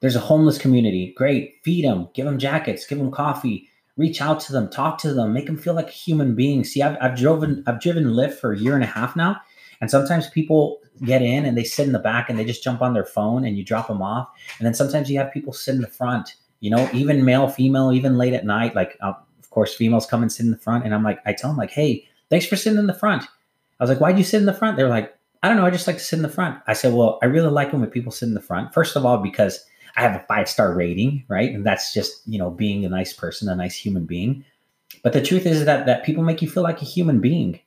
There's 0.00 0.16
a 0.16 0.20
homeless 0.20 0.58
community. 0.58 1.14
Great. 1.16 1.60
Feed 1.62 1.84
them, 1.84 2.08
give 2.14 2.26
them 2.26 2.38
jackets, 2.38 2.86
give 2.86 2.98
them 2.98 3.12
coffee 3.12 3.70
reach 4.00 4.22
out 4.22 4.40
to 4.40 4.52
them, 4.52 4.68
talk 4.70 4.96
to 4.98 5.12
them, 5.12 5.34
make 5.34 5.44
them 5.44 5.58
feel 5.58 5.74
like 5.74 5.88
a 5.88 5.92
human 5.92 6.34
being. 6.34 6.64
See, 6.64 6.82
I've, 6.82 6.96
I've 7.02 7.16
driven 7.16 7.62
I've 7.66 7.80
driven 7.80 8.04
Lyft 8.04 8.34
for 8.34 8.52
a 8.52 8.58
year 8.58 8.74
and 8.74 8.82
a 8.82 8.86
half 8.86 9.14
now, 9.14 9.36
and 9.80 9.90
sometimes 9.90 10.28
people 10.30 10.78
get 11.04 11.22
in 11.22 11.44
and 11.44 11.56
they 11.56 11.64
sit 11.64 11.86
in 11.86 11.92
the 11.92 11.98
back 11.98 12.28
and 12.28 12.38
they 12.38 12.44
just 12.44 12.64
jump 12.64 12.82
on 12.82 12.94
their 12.94 13.04
phone 13.04 13.44
and 13.44 13.56
you 13.56 13.64
drop 13.64 13.88
them 13.88 14.02
off, 14.02 14.28
and 14.58 14.66
then 14.66 14.74
sometimes 14.74 15.10
you 15.10 15.18
have 15.18 15.30
people 15.32 15.52
sit 15.52 15.74
in 15.74 15.82
the 15.82 15.86
front. 15.86 16.34
You 16.60 16.70
know, 16.70 16.88
even 16.92 17.24
male, 17.24 17.48
female, 17.48 17.92
even 17.92 18.18
late 18.18 18.34
at 18.34 18.44
night. 18.44 18.74
Like, 18.74 18.96
uh, 19.00 19.14
of 19.38 19.50
course, 19.50 19.74
females 19.74 20.06
come 20.06 20.22
and 20.22 20.32
sit 20.32 20.44
in 20.44 20.50
the 20.50 20.58
front, 20.58 20.84
and 20.84 20.94
I'm 20.94 21.02
like, 21.02 21.20
I 21.26 21.32
tell 21.32 21.50
them 21.50 21.56
like, 21.56 21.70
hey, 21.70 22.06
thanks 22.30 22.46
for 22.46 22.56
sitting 22.56 22.78
in 22.78 22.86
the 22.86 22.94
front. 22.94 23.24
I 23.78 23.84
was 23.84 23.90
like, 23.90 24.00
why'd 24.00 24.18
you 24.18 24.24
sit 24.24 24.40
in 24.40 24.46
the 24.46 24.54
front? 24.54 24.76
They're 24.76 24.88
like, 24.88 25.14
I 25.42 25.48
don't 25.48 25.56
know, 25.56 25.66
I 25.66 25.70
just 25.70 25.86
like 25.86 25.96
to 25.96 26.04
sit 26.04 26.16
in 26.16 26.22
the 26.22 26.28
front. 26.28 26.60
I 26.66 26.74
said, 26.74 26.92
well, 26.92 27.18
I 27.22 27.26
really 27.26 27.50
like 27.50 27.72
when 27.72 27.84
people 27.86 28.12
sit 28.12 28.28
in 28.28 28.34
the 28.34 28.40
front. 28.40 28.74
First 28.74 28.96
of 28.96 29.06
all, 29.06 29.18
because 29.18 29.64
I 29.96 30.02
have 30.02 30.14
a 30.14 30.24
five 30.28 30.48
star 30.48 30.74
rating, 30.74 31.24
right? 31.28 31.50
And 31.52 31.64
that's 31.64 31.92
just, 31.92 32.22
you 32.26 32.38
know, 32.38 32.50
being 32.50 32.84
a 32.84 32.88
nice 32.88 33.12
person, 33.12 33.48
a 33.48 33.56
nice 33.56 33.76
human 33.76 34.04
being. 34.04 34.44
But 35.02 35.12
the 35.12 35.22
truth 35.22 35.46
is 35.46 35.64
that 35.64 35.86
that 35.86 36.04
people 36.04 36.22
make 36.22 36.42
you 36.42 36.50
feel 36.50 36.62
like 36.62 36.82
a 36.82 36.86
human 36.86 37.20
being. 37.20 37.58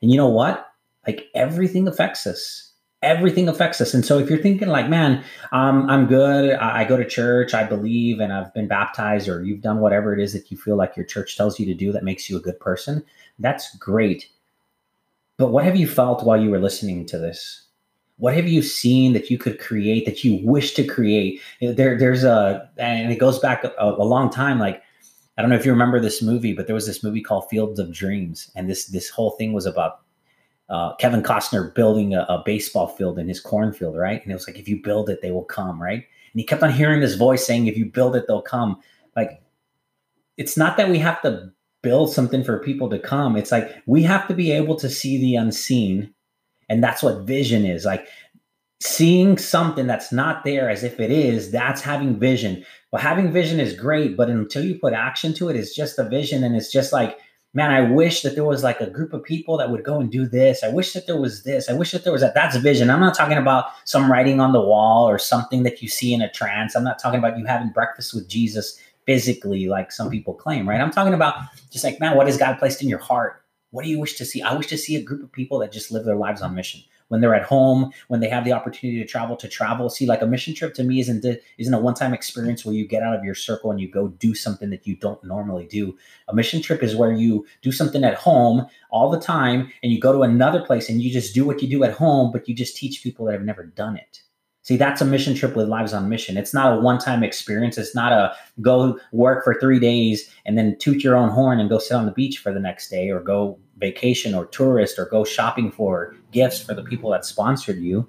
And 0.00 0.10
you 0.10 0.16
know 0.16 0.28
what? 0.28 0.66
Like 1.06 1.26
everything 1.34 1.86
affects 1.86 2.26
us. 2.26 2.69
Everything 3.02 3.48
affects 3.48 3.80
us. 3.80 3.94
And 3.94 4.04
so 4.04 4.18
if 4.18 4.28
you're 4.28 4.42
thinking 4.42 4.68
like, 4.68 4.88
man, 4.88 5.24
um, 5.52 5.88
I'm 5.88 6.06
good, 6.06 6.54
I, 6.54 6.80
I 6.80 6.84
go 6.84 6.96
to 6.96 7.04
church, 7.04 7.54
I 7.54 7.64
believe, 7.64 8.20
and 8.20 8.32
I've 8.32 8.52
been 8.52 8.68
baptized, 8.68 9.28
or 9.28 9.42
you've 9.42 9.62
done 9.62 9.80
whatever 9.80 10.12
it 10.12 10.20
is 10.20 10.32
that 10.34 10.50
you 10.50 10.56
feel 10.56 10.76
like 10.76 10.96
your 10.96 11.06
church 11.06 11.36
tells 11.36 11.58
you 11.58 11.66
to 11.66 11.74
do 11.74 11.92
that 11.92 12.04
makes 12.04 12.28
you 12.28 12.36
a 12.36 12.40
good 12.40 12.60
person, 12.60 13.02
that's 13.38 13.74
great. 13.76 14.28
But 15.38 15.50
what 15.50 15.64
have 15.64 15.76
you 15.76 15.88
felt 15.88 16.24
while 16.24 16.40
you 16.40 16.50
were 16.50 16.60
listening 16.60 17.06
to 17.06 17.18
this? 17.18 17.66
what 18.16 18.34
have 18.34 18.46
you 18.46 18.60
seen 18.60 19.14
that 19.14 19.30
you 19.30 19.38
could 19.38 19.58
create 19.58 20.04
that 20.04 20.22
you 20.22 20.46
wish 20.46 20.74
to 20.74 20.84
create 20.84 21.40
there 21.62 21.96
there's 21.96 22.22
a 22.22 22.68
and 22.76 23.10
it 23.10 23.18
goes 23.18 23.38
back 23.38 23.64
a, 23.64 23.72
a 23.78 24.04
long 24.04 24.28
time 24.28 24.58
like 24.58 24.82
I 25.40 25.42
don't 25.42 25.48
know 25.48 25.56
if 25.56 25.64
you 25.64 25.72
remember 25.72 26.00
this 26.00 26.20
movie, 26.20 26.52
but 26.52 26.66
there 26.66 26.74
was 26.74 26.86
this 26.86 27.02
movie 27.02 27.22
called 27.22 27.48
Fields 27.48 27.80
of 27.80 27.90
Dreams, 27.90 28.50
and 28.54 28.68
this 28.68 28.84
this 28.88 29.08
whole 29.08 29.30
thing 29.30 29.54
was 29.54 29.64
about 29.64 30.00
uh, 30.70 30.94
Kevin 30.96 31.22
Costner 31.22 31.74
building 31.74 32.14
a, 32.14 32.20
a, 32.28 32.42
baseball 32.44 32.86
field 32.86 33.18
in 33.18 33.28
his 33.28 33.40
cornfield, 33.40 33.96
right? 33.96 34.22
And 34.22 34.30
it 34.30 34.34
was 34.34 34.46
like, 34.46 34.58
if 34.58 34.68
you 34.68 34.80
build 34.80 35.10
it, 35.10 35.20
they 35.20 35.32
will 35.32 35.44
come, 35.44 35.82
right? 35.82 36.04
And 36.32 36.40
he 36.40 36.44
kept 36.44 36.62
on 36.62 36.70
hearing 36.70 37.00
this 37.00 37.16
voice 37.16 37.44
saying, 37.44 37.66
if 37.66 37.76
you 37.76 37.86
build 37.86 38.14
it, 38.14 38.26
they'll 38.28 38.40
come. 38.40 38.80
Like, 39.16 39.42
it's 40.36 40.56
not 40.56 40.76
that 40.76 40.88
we 40.88 40.98
have 40.98 41.20
to 41.22 41.50
build 41.82 42.12
something 42.12 42.44
for 42.44 42.60
people 42.60 42.88
to 42.90 42.98
come. 42.98 43.36
It's 43.36 43.50
like 43.50 43.74
we 43.86 44.02
have 44.04 44.28
to 44.28 44.34
be 44.34 44.52
able 44.52 44.76
to 44.76 44.88
see 44.88 45.18
the 45.18 45.34
unseen. 45.34 46.14
And 46.68 46.84
that's 46.84 47.02
what 47.02 47.26
vision 47.26 47.64
is. 47.64 47.84
Like 47.84 48.06
seeing 48.80 49.38
something 49.38 49.86
that's 49.86 50.12
not 50.12 50.44
there 50.44 50.70
as 50.70 50.84
if 50.84 51.00
it 51.00 51.10
is, 51.10 51.50
that's 51.50 51.80
having 51.80 52.18
vision. 52.18 52.64
Well, 52.92 53.02
having 53.02 53.32
vision 53.32 53.60
is 53.60 53.74
great, 53.74 54.16
but 54.16 54.30
until 54.30 54.64
you 54.64 54.78
put 54.78 54.92
action 54.92 55.34
to 55.34 55.48
it, 55.48 55.56
it's 55.56 55.74
just 55.74 55.98
a 55.98 56.08
vision. 56.08 56.44
And 56.44 56.54
it's 56.54 56.70
just 56.70 56.92
like, 56.92 57.18
man, 57.52 57.70
I 57.70 57.80
wish 57.80 58.22
that 58.22 58.34
there 58.34 58.44
was 58.44 58.62
like 58.62 58.80
a 58.80 58.88
group 58.88 59.12
of 59.12 59.24
people 59.24 59.56
that 59.58 59.70
would 59.70 59.84
go 59.84 60.00
and 60.00 60.10
do 60.10 60.26
this. 60.26 60.62
I 60.62 60.68
wish 60.68 60.92
that 60.92 61.06
there 61.06 61.20
was 61.20 61.42
this. 61.42 61.68
I 61.68 61.72
wish 61.72 61.90
that 61.92 62.04
there 62.04 62.12
was 62.12 62.22
that. 62.22 62.34
That's 62.34 62.56
vision. 62.56 62.90
I'm 62.90 63.00
not 63.00 63.16
talking 63.16 63.38
about 63.38 63.66
some 63.84 64.10
writing 64.10 64.40
on 64.40 64.52
the 64.52 64.60
wall 64.60 65.08
or 65.08 65.18
something 65.18 65.64
that 65.64 65.82
you 65.82 65.88
see 65.88 66.14
in 66.14 66.22
a 66.22 66.30
trance. 66.30 66.74
I'm 66.74 66.84
not 66.84 66.98
talking 66.98 67.18
about 67.18 67.38
you 67.38 67.46
having 67.46 67.70
breakfast 67.70 68.14
with 68.14 68.28
Jesus 68.28 68.78
physically, 69.06 69.66
like 69.66 69.90
some 69.90 70.10
people 70.10 70.34
claim, 70.34 70.68
right? 70.68 70.80
I'm 70.80 70.92
talking 70.92 71.14
about 71.14 71.36
just 71.70 71.84
like, 71.84 71.98
man, 71.98 72.16
what 72.16 72.26
has 72.26 72.36
God 72.36 72.58
placed 72.58 72.82
in 72.82 72.88
your 72.88 72.98
heart? 72.98 73.42
What 73.72 73.84
do 73.84 73.90
you 73.90 73.98
wish 73.98 74.16
to 74.18 74.24
see? 74.24 74.42
I 74.42 74.54
wish 74.54 74.66
to 74.68 74.78
see 74.78 74.96
a 74.96 75.02
group 75.02 75.22
of 75.22 75.32
people 75.32 75.58
that 75.60 75.72
just 75.72 75.90
live 75.90 76.04
their 76.04 76.16
lives 76.16 76.42
on 76.42 76.54
mission 76.54 76.82
when 77.10 77.20
they're 77.20 77.34
at 77.34 77.42
home, 77.42 77.90
when 78.06 78.20
they 78.20 78.28
have 78.28 78.44
the 78.44 78.52
opportunity 78.52 79.00
to 79.00 79.06
travel, 79.06 79.36
to 79.36 79.48
travel. 79.48 79.90
See, 79.90 80.06
like 80.06 80.22
a 80.22 80.26
mission 80.26 80.54
trip 80.54 80.74
to 80.74 80.84
me 80.84 81.00
isn't 81.00 81.24
isn't 81.58 81.74
a 81.74 81.78
one 81.78 81.94
time 81.94 82.14
experience 82.14 82.64
where 82.64 82.74
you 82.74 82.86
get 82.86 83.02
out 83.02 83.16
of 83.16 83.24
your 83.24 83.34
circle 83.34 83.70
and 83.70 83.80
you 83.80 83.90
go 83.90 84.08
do 84.08 84.34
something 84.34 84.70
that 84.70 84.86
you 84.86 84.96
don't 84.96 85.22
normally 85.24 85.66
do. 85.66 85.96
A 86.28 86.34
mission 86.34 86.62
trip 86.62 86.82
is 86.82 86.96
where 86.96 87.12
you 87.12 87.44
do 87.62 87.72
something 87.72 88.04
at 88.04 88.14
home 88.14 88.66
all 88.90 89.10
the 89.10 89.20
time, 89.20 89.70
and 89.82 89.92
you 89.92 90.00
go 90.00 90.12
to 90.12 90.22
another 90.22 90.64
place 90.64 90.88
and 90.88 91.02
you 91.02 91.12
just 91.12 91.34
do 91.34 91.44
what 91.44 91.60
you 91.60 91.68
do 91.68 91.84
at 91.84 91.92
home, 91.92 92.30
but 92.32 92.48
you 92.48 92.54
just 92.54 92.76
teach 92.76 93.02
people 93.02 93.26
that 93.26 93.32
have 93.32 93.42
never 93.42 93.66
done 93.66 93.96
it. 93.96 94.22
See, 94.62 94.76
that's 94.76 95.00
a 95.00 95.04
mission 95.04 95.34
trip 95.34 95.56
with 95.56 95.68
Lives 95.68 95.94
on 95.94 96.08
Mission. 96.08 96.36
It's 96.36 96.52
not 96.52 96.78
a 96.78 96.80
one 96.80 96.98
time 96.98 97.24
experience. 97.24 97.78
It's 97.78 97.94
not 97.94 98.12
a 98.12 98.32
go 98.60 99.00
work 99.10 99.42
for 99.42 99.54
three 99.58 99.80
days 99.80 100.30
and 100.44 100.56
then 100.56 100.76
toot 100.78 101.02
your 101.02 101.16
own 101.16 101.30
horn 101.30 101.58
and 101.58 101.68
go 101.68 101.78
sit 101.78 101.94
on 101.94 102.06
the 102.06 102.12
beach 102.12 102.38
for 102.38 102.52
the 102.52 102.60
next 102.60 102.88
day 102.88 103.10
or 103.10 103.20
go 103.20 103.58
vacation 103.80 104.34
or 104.34 104.46
tourist 104.46 104.98
or 104.98 105.06
go 105.06 105.24
shopping 105.24 105.72
for 105.72 106.14
gifts 106.32 106.62
for 106.62 106.74
the 106.74 106.84
people 106.84 107.10
that 107.10 107.24
sponsored 107.24 107.78
you. 107.78 108.06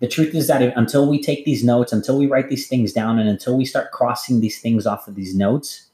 The 0.00 0.08
truth 0.08 0.34
is 0.34 0.48
that 0.48 0.62
until 0.76 1.08
we 1.08 1.22
take 1.22 1.44
these 1.44 1.64
notes, 1.64 1.92
until 1.92 2.18
we 2.18 2.26
write 2.26 2.48
these 2.48 2.68
things 2.68 2.92
down, 2.92 3.18
and 3.18 3.28
until 3.28 3.56
we 3.56 3.64
start 3.64 3.92
crossing 3.92 4.40
these 4.40 4.60
things 4.60 4.86
off 4.86 5.08
of 5.08 5.14
these 5.14 5.34
notes, 5.34 5.86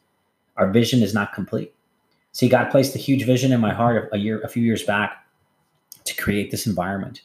our 0.57 0.71
vision 0.71 1.03
is 1.03 1.15
not 1.15 1.33
complete. 1.33 1.75
See, 2.33 2.49
God 2.49 2.71
placed 2.71 2.95
a 2.95 2.99
huge 2.99 3.25
vision 3.25 3.53
in 3.53 3.61
my 3.61 3.75
heart 3.75 4.09
a 4.13 4.19
year, 4.19 4.41
a 4.41 4.49
few 4.49 4.63
years 4.63 4.83
back, 4.83 5.27
to 6.05 6.15
create 6.17 6.51
this 6.51 6.67
environment, 6.67 7.21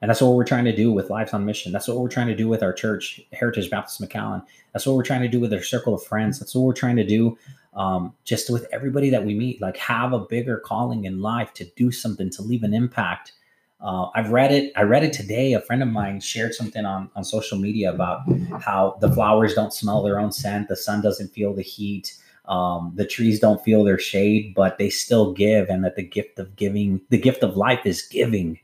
and 0.00 0.08
that's 0.08 0.20
what 0.20 0.34
we're 0.34 0.44
trying 0.44 0.64
to 0.64 0.74
do 0.74 0.92
with 0.92 1.10
Lives 1.10 1.32
on 1.32 1.44
Mission. 1.44 1.72
That's 1.72 1.88
what 1.88 1.98
we're 1.98 2.08
trying 2.08 2.28
to 2.28 2.36
do 2.36 2.48
with 2.48 2.62
our 2.62 2.72
church, 2.72 3.20
Heritage 3.32 3.70
Baptist 3.70 4.00
McAllen. 4.00 4.44
That's 4.72 4.86
what 4.86 4.96
we're 4.96 5.04
trying 5.04 5.22
to 5.22 5.28
do 5.28 5.40
with 5.40 5.52
our 5.52 5.62
circle 5.62 5.94
of 5.94 6.04
friends. 6.04 6.38
That's 6.38 6.54
what 6.54 6.62
we're 6.62 6.72
trying 6.72 6.96
to 6.96 7.06
do 7.06 7.36
um, 7.74 8.12
just 8.24 8.50
with 8.50 8.66
everybody 8.72 9.10
that 9.10 9.24
we 9.24 9.34
meet, 9.34 9.60
like 9.60 9.76
have 9.76 10.12
a 10.12 10.18
bigger 10.18 10.58
calling 10.58 11.04
in 11.04 11.20
life 11.20 11.52
to 11.54 11.64
do 11.76 11.90
something, 11.90 12.30
to 12.30 12.42
leave 12.42 12.62
an 12.62 12.74
impact. 12.74 13.32
Uh, 13.80 14.08
I've 14.14 14.30
read 14.30 14.50
it. 14.50 14.72
I 14.76 14.82
read 14.82 15.04
it 15.04 15.12
today. 15.12 15.52
A 15.52 15.60
friend 15.60 15.82
of 15.82 15.88
mine 15.88 16.20
shared 16.20 16.54
something 16.54 16.84
on, 16.84 17.10
on 17.14 17.22
social 17.22 17.56
media 17.56 17.92
about 17.92 18.22
how 18.60 18.98
the 19.00 19.10
flowers 19.10 19.54
don't 19.54 19.72
smell 19.72 20.02
their 20.02 20.18
own 20.18 20.32
scent, 20.32 20.68
the 20.68 20.76
sun 20.76 21.00
doesn't 21.00 21.28
feel 21.28 21.54
the 21.54 21.62
heat, 21.62 22.14
um, 22.46 22.92
the 22.96 23.06
trees 23.06 23.38
don't 23.38 23.62
feel 23.62 23.84
their 23.84 23.98
shade, 23.98 24.54
but 24.54 24.78
they 24.78 24.90
still 24.90 25.32
give, 25.32 25.68
and 25.68 25.84
that 25.84 25.94
the 25.94 26.02
gift 26.02 26.40
of 26.40 26.56
giving, 26.56 27.00
the 27.10 27.18
gift 27.18 27.44
of 27.44 27.56
life 27.56 27.84
is 27.84 28.02
giving. 28.02 28.58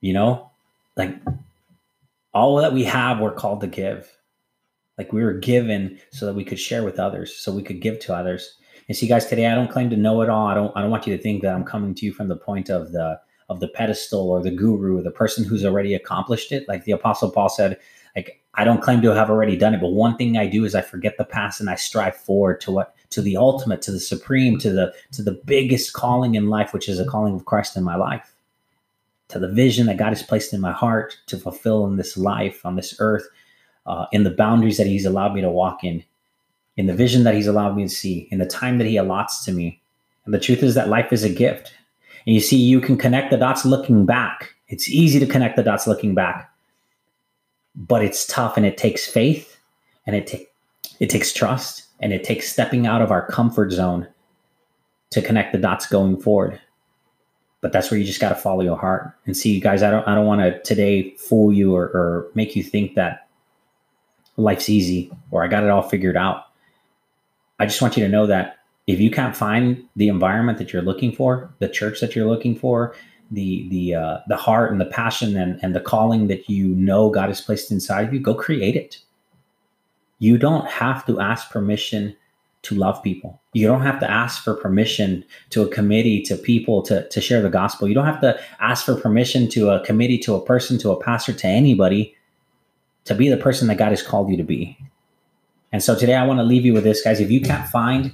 You 0.00 0.12
know, 0.12 0.50
like 0.96 1.16
all 2.32 2.56
that 2.56 2.72
we 2.72 2.84
have, 2.84 3.20
we're 3.20 3.32
called 3.32 3.60
to 3.62 3.66
give. 3.66 4.10
Like 4.96 5.12
we 5.12 5.22
were 5.22 5.34
given 5.34 5.98
so 6.10 6.26
that 6.26 6.34
we 6.34 6.44
could 6.44 6.58
share 6.58 6.82
with 6.82 6.98
others, 6.98 7.36
so 7.36 7.52
we 7.52 7.62
could 7.62 7.80
give 7.80 7.98
to 8.00 8.14
others. 8.14 8.56
And 8.88 8.96
see, 8.96 9.06
guys, 9.06 9.26
today 9.26 9.46
I 9.46 9.54
don't 9.54 9.70
claim 9.70 9.90
to 9.90 9.96
know 9.96 10.22
it 10.22 10.28
all. 10.28 10.46
I 10.46 10.54
don't. 10.54 10.76
I 10.76 10.80
don't 10.80 10.90
want 10.90 11.06
you 11.06 11.16
to 11.16 11.22
think 11.22 11.42
that 11.42 11.54
I'm 11.54 11.64
coming 11.64 11.94
to 11.94 12.06
you 12.06 12.12
from 12.12 12.28
the 12.28 12.36
point 12.36 12.70
of 12.70 12.92
the 12.92 13.20
of 13.48 13.60
the 13.60 13.68
pedestal 13.68 14.30
or 14.30 14.42
the 14.42 14.50
guru, 14.50 14.98
or 14.98 15.02
the 15.02 15.10
person 15.10 15.44
who's 15.44 15.64
already 15.64 15.94
accomplished 15.94 16.52
it. 16.52 16.68
Like 16.68 16.84
the 16.84 16.92
Apostle 16.92 17.30
Paul 17.30 17.48
said, 17.48 17.78
like 18.16 18.42
I 18.54 18.64
don't 18.64 18.82
claim 18.82 19.00
to 19.02 19.14
have 19.14 19.30
already 19.30 19.56
done 19.56 19.74
it, 19.74 19.80
but 19.80 19.92
one 19.92 20.16
thing 20.16 20.36
I 20.36 20.46
do 20.46 20.64
is 20.64 20.74
I 20.74 20.82
forget 20.82 21.16
the 21.16 21.24
past 21.24 21.60
and 21.60 21.70
I 21.70 21.76
strive 21.76 22.16
forward 22.16 22.60
to 22.62 22.72
what 22.72 22.94
to 23.10 23.22
the 23.22 23.36
ultimate, 23.36 23.82
to 23.82 23.92
the 23.92 24.00
supreme, 24.00 24.58
to 24.58 24.70
the 24.70 24.92
to 25.12 25.22
the 25.22 25.40
biggest 25.44 25.92
calling 25.92 26.34
in 26.34 26.48
life, 26.48 26.72
which 26.72 26.88
is 26.88 26.98
a 26.98 27.06
calling 27.06 27.34
of 27.34 27.44
Christ 27.44 27.76
in 27.76 27.84
my 27.84 27.96
life, 27.96 28.34
to 29.28 29.38
the 29.38 29.48
vision 29.48 29.86
that 29.86 29.98
God 29.98 30.08
has 30.08 30.22
placed 30.22 30.52
in 30.52 30.60
my 30.60 30.72
heart 30.72 31.18
to 31.26 31.36
fulfill 31.36 31.86
in 31.86 31.96
this 31.96 32.16
life 32.16 32.64
on 32.64 32.76
this 32.76 32.94
earth 32.98 33.28
uh, 33.86 34.06
in 34.12 34.24
the 34.24 34.30
boundaries 34.30 34.76
that 34.78 34.86
He's 34.86 35.06
allowed 35.06 35.34
me 35.34 35.40
to 35.40 35.50
walk 35.50 35.84
in, 35.84 36.02
in 36.76 36.86
the 36.86 36.94
vision 36.94 37.24
that 37.24 37.34
He's 37.34 37.46
allowed 37.46 37.76
me 37.76 37.84
to 37.84 37.88
see, 37.88 38.28
in 38.30 38.38
the 38.38 38.46
time 38.46 38.78
that 38.78 38.86
He 38.86 38.96
allots 38.96 39.44
to 39.44 39.52
me. 39.52 39.80
And 40.24 40.34
the 40.34 40.40
truth 40.40 40.62
is 40.62 40.74
that 40.74 40.88
life 40.88 41.12
is 41.12 41.24
a 41.24 41.30
gift. 41.30 41.72
And 42.26 42.34
you 42.34 42.40
see, 42.40 42.56
you 42.56 42.80
can 42.80 42.96
connect 42.96 43.30
the 43.30 43.38
dots 43.38 43.64
looking 43.64 44.04
back. 44.04 44.54
It's 44.68 44.88
easy 44.88 45.18
to 45.18 45.26
connect 45.26 45.56
the 45.56 45.62
dots 45.62 45.86
looking 45.86 46.14
back, 46.14 46.50
but 47.74 48.04
it's 48.04 48.26
tough 48.26 48.56
and 48.56 48.66
it 48.66 48.76
takes 48.76 49.06
faith 49.06 49.58
and 50.06 50.14
it, 50.14 50.26
ta- 50.26 50.90
it 51.00 51.08
takes 51.08 51.32
trust 51.32 51.84
and 52.00 52.12
it 52.12 52.24
takes 52.24 52.50
stepping 52.50 52.86
out 52.86 53.00
of 53.00 53.10
our 53.10 53.26
comfort 53.26 53.72
zone 53.72 54.06
to 55.10 55.22
connect 55.22 55.52
the 55.52 55.58
dots 55.58 55.86
going 55.86 56.20
forward 56.20 56.60
but 57.60 57.72
that's 57.72 57.90
where 57.90 57.98
you 57.98 58.06
just 58.06 58.20
got 58.20 58.28
to 58.30 58.34
follow 58.34 58.62
your 58.62 58.76
heart 58.76 59.12
and 59.26 59.36
see 59.36 59.58
guys 59.60 59.82
i 59.82 59.90
don't 59.90 60.06
i 60.06 60.14
don't 60.14 60.26
want 60.26 60.40
to 60.40 60.60
today 60.62 61.10
fool 61.16 61.52
you 61.52 61.74
or, 61.74 61.84
or, 61.84 62.30
make 62.34 62.54
you 62.54 62.62
think 62.62 62.94
that 62.94 63.28
life's 64.38 64.68
easy 64.68 65.10
or 65.30 65.44
I 65.44 65.48
got 65.48 65.64
it 65.64 65.70
all 65.70 65.82
figured 65.82 66.16
out. 66.16 66.46
I 67.58 67.66
just 67.66 67.82
want 67.82 67.96
you 67.96 68.04
to 68.04 68.08
know 68.08 68.26
that 68.26 68.58
if 68.86 69.00
you 69.00 69.10
can't 69.10 69.36
find 69.36 69.84
the 69.96 70.08
environment 70.08 70.56
that 70.58 70.72
you're 70.72 70.80
looking 70.80 71.12
for, 71.12 71.50
the 71.58 71.68
church 71.68 72.00
that 72.00 72.16
you're 72.16 72.28
looking 72.28 72.56
for, 72.56 72.94
the 73.30 73.68
the 73.68 73.94
uh, 73.94 74.18
the 74.28 74.36
heart 74.36 74.72
and 74.72 74.80
the 74.80 74.86
passion 74.86 75.36
and, 75.36 75.60
and 75.62 75.74
the 75.74 75.80
calling 75.80 76.28
that 76.28 76.48
you 76.48 76.68
know 76.68 77.10
God 77.10 77.28
has 77.28 77.42
placed 77.42 77.70
inside 77.70 78.06
of 78.06 78.14
you, 78.14 78.20
go 78.20 78.34
create 78.34 78.76
it. 78.76 79.02
You 80.18 80.38
don't 80.38 80.66
have 80.66 81.04
to 81.06 81.20
ask 81.20 81.50
permission 81.50 82.16
to 82.62 82.74
love 82.74 83.02
people. 83.02 83.40
You 83.52 83.66
don't 83.66 83.82
have 83.82 84.00
to 84.00 84.10
ask 84.10 84.42
for 84.42 84.54
permission 84.54 85.24
to 85.50 85.62
a 85.62 85.68
committee, 85.68 86.22
to 86.22 86.36
people 86.36 86.82
to, 86.82 87.08
to 87.08 87.20
share 87.20 87.40
the 87.40 87.50
gospel. 87.50 87.88
You 87.88 87.94
don't 87.94 88.06
have 88.06 88.20
to 88.22 88.38
ask 88.60 88.84
for 88.84 88.94
permission 88.94 89.48
to 89.50 89.70
a 89.70 89.84
committee, 89.84 90.18
to 90.18 90.34
a 90.34 90.44
person, 90.44 90.78
to 90.78 90.90
a 90.90 91.02
pastor, 91.02 91.32
to 91.32 91.46
anybody 91.46 92.14
to 93.04 93.14
be 93.14 93.28
the 93.28 93.36
person 93.36 93.68
that 93.68 93.78
God 93.78 93.88
has 93.88 94.02
called 94.02 94.30
you 94.30 94.36
to 94.36 94.42
be. 94.42 94.76
And 95.72 95.82
so 95.82 95.98
today 95.98 96.14
I 96.14 96.26
want 96.26 96.40
to 96.40 96.44
leave 96.44 96.64
you 96.64 96.74
with 96.74 96.84
this, 96.84 97.02
guys. 97.02 97.20
If 97.20 97.30
you 97.30 97.40
can't 97.40 97.66
find 97.68 98.12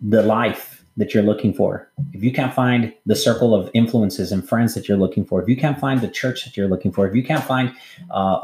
the 0.00 0.22
life 0.22 0.84
that 0.98 1.14
you're 1.14 1.22
looking 1.22 1.54
for, 1.54 1.88
if 2.12 2.22
you 2.22 2.32
can't 2.32 2.52
find 2.52 2.92
the 3.06 3.16
circle 3.16 3.54
of 3.54 3.70
influences 3.72 4.30
and 4.30 4.46
friends 4.46 4.74
that 4.74 4.88
you're 4.88 4.98
looking 4.98 5.24
for, 5.24 5.42
if 5.42 5.48
you 5.48 5.56
can't 5.56 5.80
find 5.80 6.00
the 6.00 6.08
church 6.08 6.44
that 6.44 6.56
you're 6.56 6.68
looking 6.68 6.92
for, 6.92 7.06
if 7.06 7.14
you 7.14 7.24
can't 7.24 7.44
find 7.44 7.72
uh, 8.10 8.40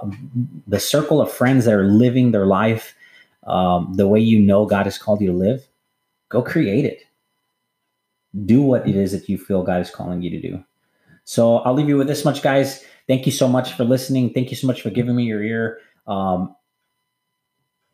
the 0.67 0.81
circle 0.81 1.21
of 1.21 1.31
friends 1.31 1.67
that 1.67 1.75
are 1.75 1.85
living 1.85 2.33
their 2.33 2.47
life 2.47 2.95
um, 3.47 3.95
the 3.95 4.07
way 4.07 4.21
you 4.21 4.39
know 4.39 4.67
God 4.67 4.87
has 4.87 4.99
called 4.99 5.21
you 5.21 5.33
to 5.33 5.37
live, 5.37 5.67
go 6.29 6.43
create 6.43 6.85
it. 6.85 7.03
Do 8.45 8.63
what 8.63 8.87
it 8.87 8.97
is 8.97 9.13
that 9.13 9.29
you 9.29 9.39
feel 9.39 9.63
God 9.63 9.81
is 9.81 9.91
calling 9.91 10.23
you 10.23 10.31
to 10.31 10.41
do. 10.41 10.63
So 11.25 11.59
I'll 11.59 11.75
leave 11.75 11.89
you 11.89 11.97
with 11.97 12.07
this 12.09 12.25
much, 12.25 12.43
guys. 12.43 12.85
Thank 13.07 13.27
you 13.27 13.33
so 13.33 13.49
much 13.49 13.73
for 13.73 13.85
listening. 13.85 14.33
Thank 14.33 14.51
you 14.51 14.57
so 14.57 14.67
much 14.67 14.83
for 14.83 14.91
giving 14.91 15.17
me 15.17 15.25
your 15.25 15.43
ear. 15.43 15.79
Um, 16.07 16.55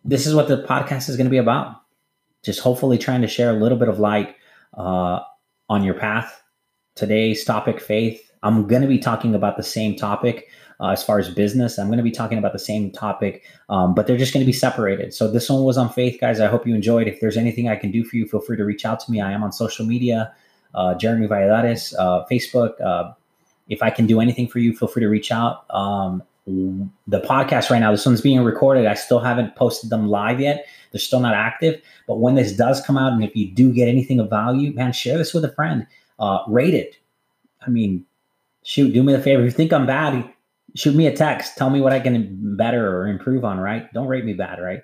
this 0.04 0.26
is 0.26 0.35
what 0.35 0.48
the 0.48 0.62
podcast 0.64 1.09
is 1.09 1.16
going 1.16 1.26
to 1.26 1.30
be 1.30 1.38
about. 1.38 1.76
Just 2.42 2.61
hopefully 2.61 2.98
trying 2.98 3.22
to 3.22 3.28
share 3.28 3.50
a 3.50 3.54
little 3.54 3.78
bit 3.78 3.88
of 3.88 3.98
light 3.98 4.35
uh, 4.76 5.20
on 5.68 5.83
your 5.83 5.94
path. 5.94 6.42
Today's 6.94 7.44
topic, 7.44 7.80
faith. 7.80 8.30
I'm 8.44 8.66
going 8.66 8.83
to 8.83 8.88
be 8.88 8.98
talking 8.98 9.35
about 9.35 9.57
the 9.57 9.62
same 9.62 9.96
topic 9.96 10.48
uh, 10.80 10.90
as 10.90 11.02
far 11.02 11.18
as 11.18 11.28
business. 11.28 11.78
I'm 11.78 11.88
going 11.88 11.98
to 11.98 12.04
be 12.04 12.11
talking 12.12 12.38
about 12.38 12.52
the 12.52 12.59
same 12.59 12.92
topic, 12.92 13.42
um, 13.68 13.94
but 13.94 14.07
they're 14.07 14.16
just 14.16 14.33
going 14.33 14.42
to 14.42 14.46
be 14.46 14.52
separated. 14.52 15.12
So 15.12 15.30
this 15.30 15.48
one 15.50 15.64
was 15.64 15.76
on 15.76 15.88
faith, 15.88 16.20
guys. 16.20 16.40
I 16.40 16.46
hope 16.46 16.66
you 16.66 16.74
enjoyed. 16.74 17.09
If 17.09 17.20
there's 17.20 17.37
anything 17.37 17.68
I 17.68 17.76
can 17.76 17.90
do 17.90 18.04
for 18.04 18.16
you, 18.16 18.26
feel 18.26 18.40
free 18.40 18.57
to 18.57 18.64
reach 18.64 18.85
out 18.85 19.00
to 19.00 19.11
me. 19.11 19.20
I 19.20 19.33
am 19.33 19.42
on 19.42 19.50
social 19.50 19.85
media, 19.85 20.33
uh, 20.74 20.94
Jeremy 20.94 21.26
Valladares, 21.26 21.94
uh, 21.98 22.24
Facebook, 22.30 22.80
uh, 22.80 23.12
if 23.68 23.83
I 23.83 23.90
can 23.90 24.07
do 24.07 24.20
anything 24.20 24.46
for 24.46 24.59
you, 24.59 24.76
feel 24.76 24.88
free 24.88 25.02
to 25.02 25.09
reach 25.09 25.33
out. 25.33 25.64
Um, 25.74 26.22
the 26.46 27.20
podcast 27.20 27.70
right 27.70 27.78
now, 27.78 27.90
this 27.90 28.04
one's 28.04 28.20
being 28.20 28.42
recorded. 28.42 28.87
I 28.87 28.94
still 28.94 29.20
haven't 29.20 29.57
posted 29.57 29.88
them 29.88 30.09
live 30.09 30.40
yet. 30.40 30.66
They're 30.92 31.00
still 31.00 31.20
not 31.20 31.35
active. 31.35 31.80
But 32.07 32.16
when 32.16 32.35
this 32.35 32.52
does 32.52 32.83
come 32.83 32.98
out, 32.98 33.12
and 33.12 33.24
if 33.24 33.35
you 33.35 33.50
do 33.50 33.72
get 33.72 33.88
anything 33.88 34.20
of 34.20 34.28
value, 34.28 34.74
man, 34.74 34.92
share 34.92 35.16
this 35.16 35.33
with 35.33 35.44
a 35.44 35.52
friend. 35.52 35.87
Uh, 36.18 36.40
rate 36.46 36.74
it. 36.74 36.96
I 37.66 37.70
mean, 37.70 38.04
shoot, 38.64 38.92
do 38.92 39.03
me 39.03 39.12
the 39.12 39.22
favor. 39.22 39.42
If 39.42 39.46
you 39.46 39.50
think 39.53 39.72
I'm 39.72 39.87
bad, 39.87 40.29
shoot 40.74 40.94
me 40.94 41.07
a 41.07 41.16
text. 41.16 41.57
Tell 41.57 41.70
me 41.70 41.81
what 41.81 41.92
I 41.92 42.00
can 42.00 42.57
better 42.57 42.98
or 42.98 43.07
improve 43.07 43.44
on, 43.44 43.59
right? 43.61 43.92
Don't 43.92 44.09
rate 44.09 44.24
me 44.24 44.33
bad, 44.33 44.61
right? 44.61 44.81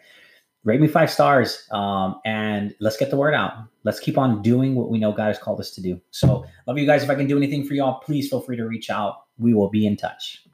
rate 0.65 0.81
me 0.81 0.89
five 0.89 1.11
stars 1.11 1.67
um, 1.71 2.21
and 2.25 2.75
let's 2.81 2.97
get 2.97 3.11
the 3.11 3.17
word 3.17 3.35
out. 3.35 3.53
Let's 3.85 3.99
keep 3.99 4.19
on 4.19 4.43
doing 4.43 4.75
what 4.75 4.91
we 4.91 4.99
know 4.99 5.13
God 5.13 5.29
has 5.29 5.39
called 5.39 5.61
us 5.61 5.71
to 5.73 5.83
do. 5.83 6.01
So, 6.11 6.45
love 6.67 6.79
you 6.79 6.87
guys. 6.87 7.03
If 7.03 7.11
I 7.11 7.15
can 7.15 7.27
do 7.27 7.37
anything 7.37 7.67
for 7.67 7.75
y'all, 7.75 8.01
please 8.01 8.29
feel 8.29 8.41
free 8.41 8.57
to 8.57 8.65
reach 8.65 8.91
out. 8.91 9.25
We 9.39 9.55
will 9.55 9.71
be 9.71 9.87
in 9.87 9.97
touch. 9.97 10.43